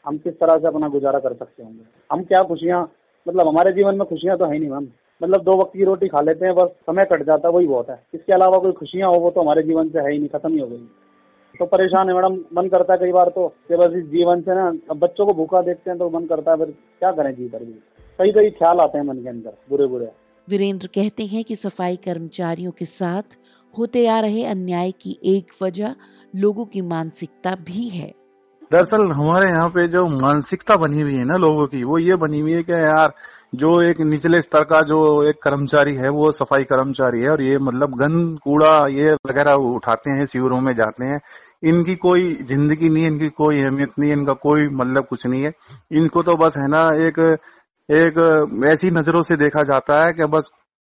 हम 0.07 0.17
किस 0.19 0.35
तरह 0.35 0.59
से 0.59 0.67
अपना 0.67 0.89
गुजारा 0.89 1.19
कर 1.19 1.35
सकते 1.35 1.63
होंगे? 1.63 1.83
हम 2.11 2.23
क्या 2.23 2.41
खुशियाँ 2.43 2.83
मतलब 3.27 3.49
हमारे 3.49 3.73
जीवन 3.73 3.97
में 3.97 4.07
खुशियाँ 4.09 4.37
तो 4.39 4.45
है 4.45 4.59
नहीं 4.59 4.71
मैम। 4.71 4.87
मतलब 5.21 5.43
दो 5.43 5.57
वक्त 5.57 5.73
की 5.73 5.85
रोटी 5.85 6.09
खा 6.09 6.21
लेते 6.21 6.47
हैं, 6.47 6.55
बस 6.55 6.69
समय 6.87 7.03
कट 7.03 7.23
जाता 7.23 7.49
है, 7.49 7.55
वही 7.55 7.67
बहुत 7.67 7.91
है। 7.91 8.01
इसके 8.15 8.33
अलावा 8.33 8.59
कोई 8.59 8.73
खुशियाँ 8.73 9.11
हो, 9.11 9.19
वो 9.19 9.31
तो 9.31 9.41
हमारे 9.41 9.63
जीवन 9.63 9.89
से 9.89 9.99
है 9.99 10.13
ही 10.13 10.19
नहीं, 10.19 10.29
खत्म 10.29 10.53
ही 10.53 10.59
हो 10.59 10.67
गई। 10.67 10.89
तो 11.55 11.67
परेशान 11.67 12.09
है 12.09 12.15
मैडम 12.15 12.35
मन 12.55 12.69
करता 12.69 12.93
है 12.93 12.99
कई 12.99 13.13
बार 13.13 13.29
तो 13.29 13.47
कि 13.69 13.77
बस 13.77 13.97
इस 13.97 14.05
जीवन 14.11 14.41
से 14.41 14.55
ना 14.55 14.67
अब 14.91 14.99
बच्चों 14.99 15.27
को 15.27 15.33
भूखा 15.35 15.61
देखते 15.63 15.91
हैं 15.91 15.99
तो 15.99 16.09
मन 16.11 16.27
करता 16.27 16.51
है 16.51 16.57
फिर 16.57 16.75
क्या 17.01 17.11
करें 17.13 17.35
जी 17.35 17.49
कर 17.49 17.65
भी। 17.65 17.73
कई 18.19 18.33
कई 18.33 18.51
ख्याल 18.53 18.81
आते 18.81 18.99
हैं 18.99 19.05
मन 19.07 19.23
के 19.23 19.29
अंदर 19.29 19.57
बुरे 19.71 19.87
बुरे 19.87 20.11
वीरेंद्र 20.49 20.87
कहते 20.95 21.25
हैं 21.27 21.43
कि 21.45 21.57
सफ़ाई 21.57 21.97
कर्मचारियों 22.05 22.73
के 22.73 22.85
साथ 22.85 23.37
होते 23.75 24.07
आ 24.07 24.21
रहे 24.21 24.45
अन्याय 24.47 24.91
की 25.01 25.19
एक 25.27 25.53
वजह 25.63 25.95
लोगों 26.35 26.65
की 26.67 26.81
मानसिकता 26.89 27.55
भी 27.67 27.89
है। 27.89 28.13
दरअसल 28.73 29.07
हमारे 29.13 29.47
यहाँ 29.49 29.69
पे 29.69 29.87
जो 29.89 30.05
मानसिकता 30.17 30.77
बनी 30.77 31.01
हुई 31.03 31.17
है 31.17 31.25
ना 31.25 31.37
लोगों 31.39 31.67
की 31.67 31.83
वो 31.85 31.99
ये 31.99 32.17
बनी 32.17 32.41
हुई 32.41 32.53
है 32.53 32.63
कि 32.63 32.73
यार 32.75 33.13
जो 33.53 33.71
एक 33.83 34.01
निचले 34.01 34.41
स्तर 34.43 34.65
का 34.65 34.81
जो 34.81 34.99
एक 35.29 35.37
कर्मचारी 35.43 35.95
है, 35.95 36.09
वो 36.09 36.31
सफ़ाई 36.33 36.65
कर्मचारी 36.65 37.21
है 37.21 37.31
और 37.31 37.43
ये 37.43 37.59
मतलब 37.59 37.95
गंद, 37.99 38.39
कूड़ा, 38.39 38.87
ये 38.89 39.13
वगैरह 39.31 39.53
उठाते 39.75 40.11
हैं 40.11 40.27
शिविरों 40.27 40.61
में 40.61 40.75
जाते 40.75 41.05
हैं। 41.05 41.21
इनकी 41.63 41.95
कोई 41.97 42.35
ज़िंदगी 42.43 42.89
नहीं, 42.89 43.07
इनकी 43.07 43.29
कोई 43.29 43.63
अहमियत 43.63 43.99
नहीं, 43.99 44.13
इनका 44.13 44.33
कोई 44.33 44.69
मतलब 44.73 45.07
कुछ 45.07 45.27
नहीं 45.27 45.43
है। 45.45 45.53
इनको 45.93 46.23
तो 46.23 46.37
बस 46.37 46.55
है 46.57 46.69
ना, 46.69 46.81
एक 47.07 47.19
एक 47.89 48.65
ऐसी 48.67 48.91
नज़रों 48.91 49.23
से 49.23 49.37
देखा 49.37 49.63
जाता 49.63 50.05
है 50.05 50.13
कि 50.13 50.27
बस 50.27 50.51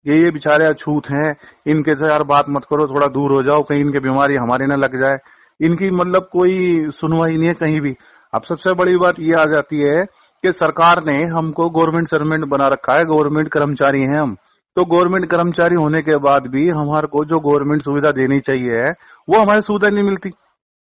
ये 0.06 0.16
ये 0.22 0.30
बेचारे 0.30 0.64
अछूत 0.64 1.10
हैं, 1.10 1.36
इनके 1.66 1.94
से 1.96 2.08
यार 2.10 2.22
बात 2.22 2.44
मत 2.48 2.64
करो, 2.64 2.86
थोड़ा 2.88 3.06
दूर 3.06 3.32
हो 3.32 3.42
जाओ, 3.42 3.62
कहीं 3.62 3.80
इनकी 3.80 3.98
बीमारी 3.98 4.36
हमारे 4.36 4.66
ना 4.66 4.76
लग 4.76 5.00
जाए। 5.00 5.18
इनकी 5.60 5.90
मतलब 5.90 6.28
कोई 6.32 6.90
सुनवाई 6.90 7.36
नहीं 7.36 7.48
है 7.48 7.54
कहीं 7.54 7.80
भी। 7.80 7.94
अब 8.32 8.42
सबसे 8.42 8.74
बड़ी 8.74 8.96
बात 8.96 9.20
ये 9.20 9.34
आ 9.34 9.44
जाती 9.44 9.80
है 9.80 10.06
कि 10.46 10.52
सरकार 10.52 11.04
ने 11.04 11.16
हमको 11.26 11.68
गवर्नमेंट 11.70 12.08
सर्वेंट 12.08 12.44
बना 12.44 12.66
रखा 12.68 12.98
है, 12.98 13.04
गवर्नमेंट 13.04 13.48
कर्मचारी 13.48 14.00
हैं 14.00 14.20
हम। 14.20 14.36
तो 14.76 14.84
गवर्नमेंट 14.84 15.30
कर्मचारी 15.30 15.74
होने 15.74 16.00
के 16.02 16.16
बाद 16.16 16.46
भी 16.46 16.68
हमारे 16.68 17.06
को 17.06 17.24
जो 17.24 17.38
गवर्नमेंट 17.40 17.82
सुविधा 17.82 18.10
देनी 18.10 18.40
चाहिए 18.40 18.80
है, 18.80 18.90
वो 19.28 19.38
हमारी 19.38 19.60
सुविधा 19.60 19.88
नहीं 19.88 20.04
मिलती। 20.04 20.30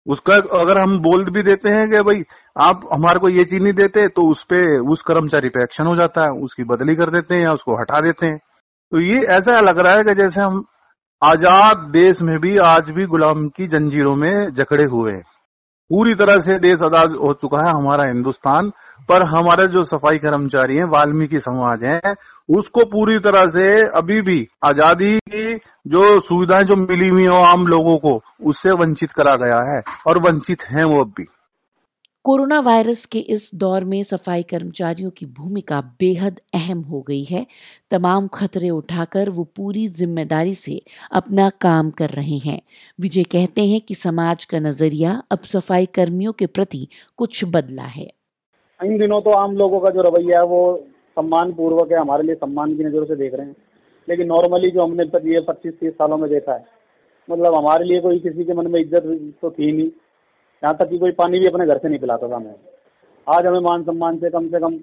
उसका 0.06 0.34
अगर 0.58 0.78
हम 0.78 0.98
बोल 0.98 1.24
भी 1.30 1.42
देते 1.42 1.68
हैं 1.68 1.88
कि 1.90 1.98
भाई, 1.98 2.22
आप 2.56 2.88
हमारे 2.92 3.18
को 3.18 3.28
ये 3.28 3.44
चीज़ 3.44 3.62
नहीं 3.62 3.72
देते 3.72 4.06
तो 4.08 4.30
उस 4.30 4.42
पे, 4.42 4.60
उस 4.78 5.02
कर्मचारी 5.02 5.48
पे 5.48 5.62
एक्शन 5.62 5.86
हो 5.86 5.96
जाता 5.96 6.24
है, 6.24 6.30
उसकी 6.42 6.64
बदली 6.64 6.94
कर 6.94 7.10
देते 7.10 7.34
हैं 7.34 7.42
या 7.42 7.52
उसको 7.52 7.80
हटा 7.80 8.00
देते 8.00 8.26
हैं। 8.26 8.38
तो 8.92 9.00
ये 9.00 9.22
ऐसा 9.36 9.60
लग 9.60 9.78
रहा 9.78 9.98
है 9.98 10.04
कि 10.04 10.14
जैसे 10.14 10.40
हम 10.40 10.64
आज़ाद 11.22 11.88
देश 11.92 12.22
में 12.22 12.38
भी 12.40 12.56
आज 12.58 12.90
भी 12.90 13.06
गुलाम 13.06 13.48
की 13.48 13.66
जंजीरों 13.66 14.16
में 14.16 14.54
जकड़े 14.54 14.84
हुए 14.84 15.12
हैं। 15.12 15.22
पूरी 15.90 16.14
तरह 16.14 16.38
से 16.38 16.58
देश 16.58 16.82
आज़ाद 16.82 17.12
हो 17.12 17.32
चुका 17.32 17.58
है, 17.58 17.72
हमारा 17.74 18.04
हिंदुस्तान। 18.04 18.70
पर 19.08 19.22
हमारे 19.22 19.66
जो 19.66 19.84
सफ़ाई 19.84 20.18
कर्मचारी 20.18 20.76
हैं, 20.76 20.84
वाल्मीकि 20.84 21.40
समाज 21.40 21.84
है, 21.84 22.14
उसको 22.48 22.84
पूरी 22.84 23.18
तरह 23.18 23.46
से 23.46 23.70
अभी 23.96 24.20
भी 24.20 24.48
आज़ादी 24.64 25.18
की 25.18 25.54
जो 25.86 26.20
सुविधाएँ 26.20 26.64
जो 26.64 26.76
मिली 26.76 27.08
हुई 27.08 27.26
हो 27.26 27.36
आम 27.36 27.66
लोगों 27.66 27.96
को, 27.98 28.22
उससे 28.44 28.70
वंचित 28.70 29.12
करा 29.12 29.34
गया 29.34 29.74
है, 29.74 29.82
और 30.06 30.18
वंचित 30.18 30.62
हैं 30.62 30.84
वो 30.84 31.00
अब 31.00 31.08
भी। 31.08 31.26
कोरोना 32.24 32.58
वायरस 32.60 33.04
के 33.06 33.18
इस 33.28 33.50
दौर 33.54 33.84
में 33.84 34.02
सफ़ाई 34.02 34.42
कर्मचारियों 34.42 35.10
की 35.10 35.26
भूमिका 35.28 35.80
बेहद 36.00 36.40
अहम 36.54 36.80
हो 36.82 37.00
गई 37.02 37.22
है। 37.24 37.44
तमाम 37.90 38.26
खतरे 38.28 38.70
उठाकर 38.70 39.28
वो 39.30 39.44
पूरी 39.56 39.86
ज़िम्मेदारी 39.90 40.54
से 40.54 40.80
अपना 41.12 41.48
काम 41.60 41.90
कर 41.90 42.10
रहे 42.10 42.38
हैं। 42.38 42.60
विजय 42.98 43.22
कहते 43.26 43.64
हैं 43.66 43.80
कि 43.80 43.94
समाज 43.94 44.44
का 44.44 44.58
नज़रिया 44.58 45.12
अब 45.32 45.44
सफ़ाई 45.46 45.86
कर्मियों 45.94 46.32
के 46.32 46.46
प्रति 46.48 46.86
कुछ 47.18 47.44
बदला 47.46 47.82
है। 47.84 48.08
इन 48.80 48.98
दिनों 48.98 49.20
तो 49.20 49.30
आम 49.34 49.56
लोगों 49.56 49.80
का 49.80 49.90
जो 49.90 50.02
रवैया 50.02 50.40
है, 50.40 50.46
वो 50.46 50.76
सम्मान 51.16 51.52
पूर्वक 51.52 51.92
है, 51.92 51.98
हमारे 51.98 52.22
लिए 52.22 52.34
सम्मान 52.36 52.76
की 52.76 52.84
नज़रों 52.84 53.04
से 53.04 53.16
देख 53.16 53.34
रहे 53.34 53.46
हैं। 53.46 53.56
लेकिन 54.08 54.26
नॉर्मली 54.26 54.70
जो 54.70 54.82
हमने 54.82 55.04
ये 55.32 55.40
पच्चीस 55.48 55.72
तीस 55.80 55.92
सालों 55.94 56.18
में 56.18 56.28
देखा 56.30 56.54
है 56.54 56.64
मतलब 57.28 57.54
हमारे 57.54 57.84
लिए 57.84 58.00
कोई 58.00 58.18
किसी 58.18 58.44
के 58.44 58.54
मन 58.54 58.70
में 58.70 58.80
इज़्ज़त 58.80 59.02
तो 59.42 59.50
थी 59.50 59.72
नहीं। 59.72 59.90
यहाँ 60.62 60.76
तक 60.76 60.88
कि 60.88 60.98
कोई 60.98 61.12
पानी 61.14 61.38
भी 61.38 61.46
अपने 61.46 61.66
घर 61.66 61.78
से 61.78 61.88
नहीं 61.88 61.98
पिलाता 61.98 62.28
था 62.28 62.36
हमें। 62.36 62.54
आज 63.26 63.46
हमें 63.46 63.60
मान 63.60 63.82
सम्मान 63.84 64.18
से 64.18 64.30
कम 64.30 64.48
से 64.48 64.60
कम 64.60 64.76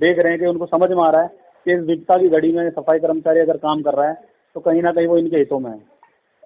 देख 0.00 0.18
रहे 0.18 0.32
हैं 0.32 0.40
कि 0.40 0.46
उनको 0.46 0.66
समझ 0.66 0.90
में 0.90 1.02
आ 1.04 1.10
रहा 1.10 1.22
है 1.22 1.28
कि 1.66 1.72
इस 1.72 1.80
विपता 1.86 2.16
की 2.18 2.28
घड़ी 2.28 2.52
में 2.52 2.70
सफ़ाई 2.70 2.98
कर्मचारी 2.98 3.40
अगर 3.40 3.56
काम 3.58 3.82
कर 3.82 3.94
रहा 3.94 4.08
है 4.08 4.14
तो 4.56 4.60
कहीं 4.60 4.82
ना 4.82 4.92
कहीं 4.92 5.06
वो 5.06 5.18
इनके 5.18 5.36
हितों 5.36 5.58
में 5.60 5.70
है। 5.70 5.78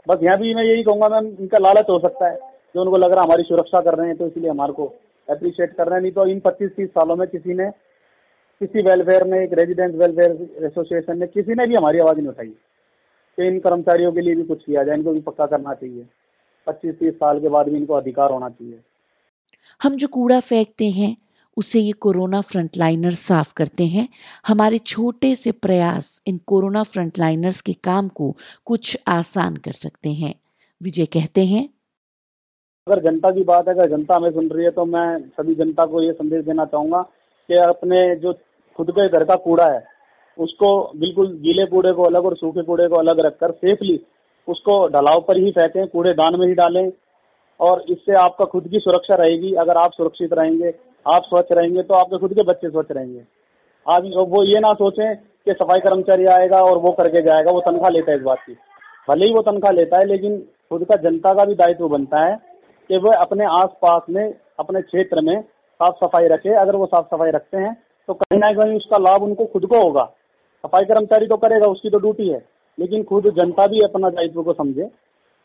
बस 0.06 0.18
यहाँ 0.22 0.38
भी 0.38 0.54
मैं 0.54 0.64
यही 0.64 0.82
कहूँगा, 0.82 1.08
मैम, 1.08 1.26
इनका 1.40 1.58
लालच 1.58 1.86
हो 1.90 1.98
सकता 2.00 2.28
है। 2.28 2.36
जो 2.74 2.82
उनको 2.82 2.96
लग 2.96 3.10
रहा 3.10 3.20
है 3.20 3.26
हमारी 3.26 3.42
सुरक्षा 3.44 3.80
कर 3.80 3.94
रहे 3.94 4.06
हैं 4.06 4.16
तो 4.16 4.26
इसलिए 4.26 4.50
हमारे 4.50 4.72
को 4.72 4.84
अप्रिशिएट 5.28 5.72
कर 5.72 5.86
रहे 5.86 5.94
हैं। 5.94 6.02
नहीं 6.02 6.12
तो 6.12 6.26
इन 6.26 6.40
पच्चीस 6.40 6.70
तीस 6.76 6.88
सालों 6.90 7.16
में 7.16 7.26
किसी 7.28 7.54
ने, 7.54 7.70
किसी 8.60 8.82
वेलफेयर 8.82 9.24
ने, 9.26 9.42
एक 9.44 9.52
रेजिडेंट 9.52 9.94
वेलफेयर 9.94 10.64
एसोसिएशन 10.66 11.18
ने 11.18 11.26
किसी 11.28 11.54
ने 11.54 11.66
भी 11.66 11.74
हमारी 11.74 11.98
आवाज़ 11.98 12.18
नहीं 12.18 12.28
उठाई 12.28 12.48
कि 12.48 13.46
इन 13.46 13.58
कर्मचारियों 13.60 14.12
के 14.12 14.20
लिए 14.20 14.34
भी 14.34 14.42
कुछ 14.44 14.64
किया 14.64 14.82
जाए, 14.84 14.96
इनको 14.96 15.12
भी 15.12 15.20
पक्का 15.22 15.46
करना 15.46 15.74
चाहिए। 15.74 16.06
पच्चीस 16.66 16.94
तीस 16.94 17.14
साल 17.14 17.40
के 17.40 17.48
बाद 17.48 17.68
भी 17.68 17.76
इनको 17.76 17.94
अधिकार 17.94 18.32
होना 18.32 18.48
चाहिए। 18.48 18.80
हम 19.80 19.96
जो 19.96 20.08
कूड़ा 20.08 20.40
फेंकते 20.40 20.88
हैं 20.90 21.16
उसे 21.56 21.80
ये 21.80 21.92
कोरोना 21.92 22.40
फ्रंटलाइनर 22.40 23.10
साफ़ 23.10 23.52
करते 23.56 23.84
हैं। 23.86 24.08
हमारे 24.46 24.78
छोटे 24.78 25.34
से 25.34 25.52
प्रयास 25.52 26.20
इन 26.26 26.38
कोरोना 26.46 26.82
फ्रंटलाइनर्स 26.82 27.60
के 27.60 27.72
काम 27.84 28.08
को 28.08 28.34
कुछ 28.64 28.96
आसान 29.08 29.56
कर 29.56 29.72
सकते 29.74 30.12
हैं। 30.12 30.34
विजय 30.80 31.06
कहते 31.06 31.44
हैं 31.44 31.68
अगर 32.86 33.02
जनता 33.02 33.30
की 33.30 33.42
बात 33.44 33.68
है 33.68 33.74
अगर 33.74 33.90
जनता 33.90 34.16
हमें 34.16 34.30
सुन 34.30 34.48
रही 34.48 34.64
है 34.64 34.70
तो 34.70 34.84
मैं 34.84 35.18
सभी 35.30 35.54
जनता 35.54 35.84
को 35.84 36.02
ये 36.02 36.12
संदेश 36.12 36.44
देना 36.44 36.64
चाहूँगा 36.64 37.00
कि 37.02 37.54
अपने 37.54 38.04
जो 38.16 38.32
खुद 38.78 38.90
के 38.90 39.08
घर 39.08 39.24
का 39.24 39.34
कूड़ा 39.44 39.72
है 39.72 39.84
उसको 40.38 40.68
बिल्कुल 40.96 41.32
गीले 41.38 41.66
कूड़े 41.66 41.92
को 41.92 42.02
अलग 42.02 42.24
और 42.24 42.36
सूखे 42.36 42.62
कूड़े 42.62 42.88
को 42.88 42.96
अलग 42.96 43.20
रखकर 43.20 43.52
सेफली 43.54 43.96
उसको 44.48 44.86
ढलाव 44.88 45.20
पर 45.20 45.36
ही 45.36 45.50
फेंकें, 45.50 45.86
कूड़ेदान 45.86 46.38
में 46.38 46.46
ही 46.46 46.54
डालें 46.54 46.90
और 47.60 47.84
इससे 47.88 48.12
आपका 48.16 48.44
खुद 48.46 48.68
की 48.68 48.78
सुरक्षा 48.80 49.14
रहेगी। 49.16 49.52
अगर 49.56 49.78
आप 49.78 49.92
सुरक्षित 49.92 50.32
रहेंगे, 50.32 50.72
आप 51.06 51.22
स्वच्छ 51.24 51.46
रहेंगे 51.52 51.82
तो 51.82 51.94
आपके 51.94 52.18
खुद 52.18 52.34
के 52.34 52.42
बच्चे 52.44 52.70
स्वच्छ 52.70 52.90
रहेंगे। 52.90 53.22
आज 53.86 54.10
वो 54.28 54.42
ये 54.44 54.60
ना 54.60 54.72
सोचें 54.74 55.16
कि 55.16 55.52
सफ़ाई 55.52 55.80
कर्मचारी 55.80 56.24
आएगा 56.28 56.60
और 56.60 56.78
वो 56.78 56.92
करके 56.92 57.22
जाएगा, 57.22 57.52
वो 57.52 57.60
तनख्वाह 57.62 57.90
लेता 57.90 58.10
है 58.10 58.18
इस 58.18 58.24
बात 58.24 58.38
की। 58.40 58.52
भले 59.08 59.26
ही 59.26 59.32
वो 59.34 59.42
तनख्वाह 59.42 59.72
लेता 59.72 59.98
है, 59.98 60.06
लेकिन 60.06 60.38
खुद 60.70 60.84
का 60.84 60.96
जनता 61.02 61.34
का 61.34 61.44
भी 61.44 61.54
दायित्व 61.54 61.88
बनता 61.88 62.24
है 62.24 62.36
कि 62.90 62.96
वह 62.98 63.14
अपने 63.16 63.44
आसपास 63.46 64.02
में, 64.10 64.34
अपने 64.58 64.82
क्षेत्र 64.82 65.20
में 65.20 65.40
साफ़ 65.40 65.94
सफ़ाई 65.96 66.28
रखे। 66.28 66.54
अगर 66.56 66.76
वो 66.76 66.86
साफ़ 66.86 67.06
सफ़ाई 67.06 67.30
रखते 67.32 67.58
हैं 67.58 67.74
तो 68.08 68.14
कहीं 68.14 68.38
ना 68.38 68.52
कहीं 68.54 68.76
उसका 68.76 68.98
लाभ 69.00 69.22
उनको 69.22 69.44
खुद 69.46 69.66
को 69.66 69.78
होगा। 69.78 70.04
सफ़ाई 70.64 70.84
कर्मचारी 70.84 71.26
तो 71.26 71.36
करेगा, 71.36 71.66
उसकी 71.68 71.90
तो 71.90 71.98
ड्यूटी 71.98 72.28
है। 72.28 72.38
लेकिन 72.78 73.02
खुद 73.02 73.28
जनता 73.36 73.66
भी 73.66 73.80
अपना 73.80 74.10
दायित्व 74.10 74.42
को 74.42 74.52
समझे 74.52 74.84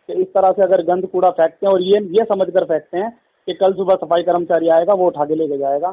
कि 0.09 0.13
इस 0.13 0.27
तरह 0.27 0.51
से 0.51 0.63
अगर 0.63 0.81
गंद 0.83 1.05
कूड़ा 1.05 1.29
फेंकते 1.29 1.65
हैं 1.65 1.73
और 1.73 1.81
ये 1.81 1.99
ये 2.11 2.25
समझ 2.25 2.49
कर 2.49 2.65
फेंकते 2.65 2.97
हैं 2.97 3.11
कि 3.47 3.53
कल 3.53 3.73
सुबह 3.73 3.95
सफ़ाई 3.95 4.23
कर्मचारी 4.23 4.67
आएगा, 4.69 4.93
वो 4.93 5.07
उठा 5.07 5.25
के 5.25 5.35
लेके 5.35 5.57
जाएगा। 5.57 5.91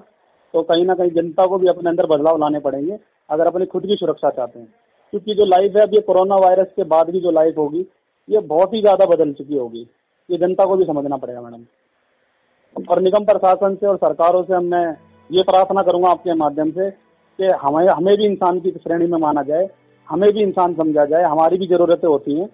तो 0.55 0.63
कहीं 0.63 0.85
ना 0.87 0.95
कहीं 0.95 1.11
जनता 1.11 1.47
को 1.47 1.59
भी 1.59 1.67
अपने 1.67 1.91
अंदर 1.91 2.07
बदलाव 2.07 2.39
लाने 2.39 2.59
पड़ेंगे, 2.59 2.99
अगर 3.31 3.47
अपनी 3.47 3.67
खुद 3.67 3.87
की 3.87 3.97
सुरक्षा 3.97 4.31
चाहते 4.31 4.59
हैं। 4.59 4.69
क्योंकि 5.13 5.35
जो 5.35 5.45
लाइफ 5.45 5.77
है, 5.77 5.83
अब 5.83 5.95
ये 5.95 6.01
कोरोना 6.01 6.35
वायरस 6.35 6.73
के 6.77 6.85
बाद 6.85 7.11
की 7.11 7.21
जो 7.21 7.31
लाइफ 7.31 7.59
होगी, 7.59 7.87
ये 8.29 8.39
बहुत 8.39 8.75
ही 8.75 8.81
ज़्यादा 8.81 9.07
बदल 9.07 9.33
चुकी 9.33 9.57
होगी। 9.57 9.87
ये 10.29 10.39
जनता 10.39 10.65
को 10.65 10.77
भी 10.77 10.85
समझना 10.85 11.17
पड़ेगा, 11.17 11.41
मैडम। 11.41 12.87
और 12.91 13.01
निगम 13.01 13.25
प्रशासन 13.25 13.75
से 13.75 13.87
और 13.87 13.97
सरकारों 13.97 14.43
से 14.43 14.59
मैं 14.59 14.87
ये 15.31 15.43
प्रार्थना 15.43 15.83
करूँगा 15.83 16.11
आपके 16.11 16.35
माध्यम 16.35 16.71
से 16.71 16.91
कि 16.91 17.47
हमें 17.63 17.87
हमें 17.89 18.17
भी 18.17 18.27
इंसान 18.27 18.61
की 18.61 18.71
श्रेणी 18.71 19.07
में 19.07 19.19
माना 19.19 19.43
जाए 19.43 19.67
हमें 20.11 20.33
भी 20.33 20.43
इंसान 20.43 20.75
समझा 20.75 21.05
जाए, 21.05 21.23
हमारी 21.23 21.59
भी 21.59 21.67
जरूरतें 21.67 22.09
होती 22.09 22.41
हैं। 22.41 22.49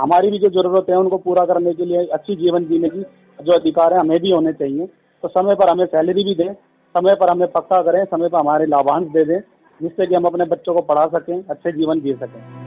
हमारी 0.00 0.30
भी 0.30 0.38
जो 0.38 0.48
ज़रूरत 0.48 0.86
है, 0.90 0.96
उनको 0.96 1.16
पूरा 1.16 1.44
करने 1.46 1.74
के 1.74 1.84
लिए 1.84 2.06
अच्छी 2.06 2.36
जीवन 2.36 2.64
जीने 2.64 2.88
की 2.88 3.02
जो 3.44 3.52
अधिकार 3.52 3.92
है, 3.92 3.98
हमें 3.98 4.20
भी 4.20 4.30
होने 4.30 4.52
चाहिए। 4.52 4.86
तो 5.22 5.28
समय 5.28 5.54
पर 5.54 5.70
हमें 5.70 5.86
सैलरी 5.86 6.24
भी 6.24 6.34
दें, 6.34 6.52
समय 6.94 7.14
पर 7.14 7.30
हमें 7.30 7.48
पक्का 7.48 7.82
करें, 7.82 8.04
समय 8.04 8.28
पर 8.28 8.38
हमारे 8.38 8.66
लाभांश 8.66 9.08
दे 9.08 9.24
दें, 9.24 9.40
जिससे 9.82 10.06
कि 10.06 10.14
हम 10.14 10.24
अपने 10.24 10.44
बच्चों 10.44 10.74
को 10.74 10.82
पढ़ा 10.82 11.06
सकें, 11.06 11.44
अच्छे 11.50 11.72
जीवन 11.72 12.00
जी 12.00 12.12
सकें। 12.12 12.65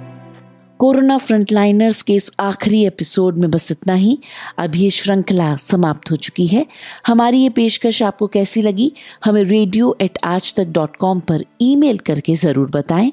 कोरोना 0.79 1.17
फ्रंटलाइनर्स 1.17 2.01
के 2.01 2.13
इस 2.13 2.31
आखिरी 2.39 2.83
एपिसोड 2.85 3.37
में 3.37 3.49
बस 3.51 3.71
इतना 3.71 3.93
ही। 3.93 4.17
अब 4.57 4.75
ये 4.75 4.89
श्रृंखला 4.89 5.55
समाप्त 5.55 6.11
हो 6.11 6.15
चुकी 6.15 6.45
है। 6.47 6.65
हमारी 7.07 7.37
ये 7.37 7.49
पेशकश 7.49 8.01
आपको 8.03 8.27
कैसी 8.27 8.61
लगी? 8.61 8.91
हमें 9.25 9.43
रेडियो 9.43 9.95
एट 10.01 10.17
आज 10.23 10.53
तक 10.55 10.67
डॉट 10.67 10.95
कॉम 10.95 11.19
पर 11.19 11.43
ईमेल 11.61 11.97
करके 11.97 12.35
ज़रूर 12.35 12.69
बताएँ। 12.69 13.11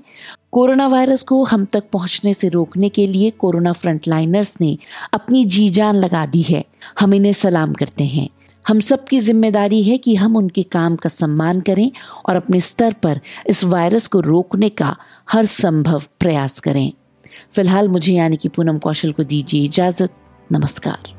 कोरोना 0.52 0.86
वायरस 0.86 1.22
को 1.22 1.42
हम 1.44 1.64
तक 1.64 1.88
पहुँचने 1.92 2.34
से 2.34 2.48
रोकने 2.48 2.88
के 2.88 3.06
लिए 3.06 3.30
कोरोना 3.30 3.72
फ्रंटलाइनर्स 3.72 4.54
ने 4.60 4.76
अपनी 5.12 5.44
जी 5.44 5.68
जान 5.68 5.96
लगा 5.96 6.24
दी 6.26 6.42
है। 6.42 6.64
हम 7.00 7.14
इन्हें 7.14 7.32
सलाम 7.32 7.72
करते 7.72 8.04
हैं। 8.04 8.28
हम 8.68 8.80
सबकी 8.80 9.18
ज़िम्मेदारी 9.20 9.82
है 9.82 9.96
कि 9.98 10.14
हम 10.14 10.36
उनके 10.36 10.62
काम 10.62 10.96
का 10.96 11.08
सम्मान 11.08 11.60
करें 11.60 11.90
और 12.28 12.36
अपने 12.36 12.60
स्तर 12.60 12.94
पर 13.02 13.20
इस 13.46 13.64
वायरस 13.64 14.06
को 14.06 14.20
रोकने 14.20 14.68
का 14.68 14.96
हर 15.30 15.44
संभव 15.44 16.02
प्रयास 16.20 16.58
करें। 16.60 16.92
फ़िलहाल 17.52 17.88
मुझे 17.88 18.12
यानी 18.12 18.36
कि 18.36 18.48
पूनम 18.48 18.78
कौशल 18.78 19.12
को 19.12 19.24
दीजिए 19.24 19.64
इजाज़त। 19.64 20.10
नमस्कार। 20.52 21.15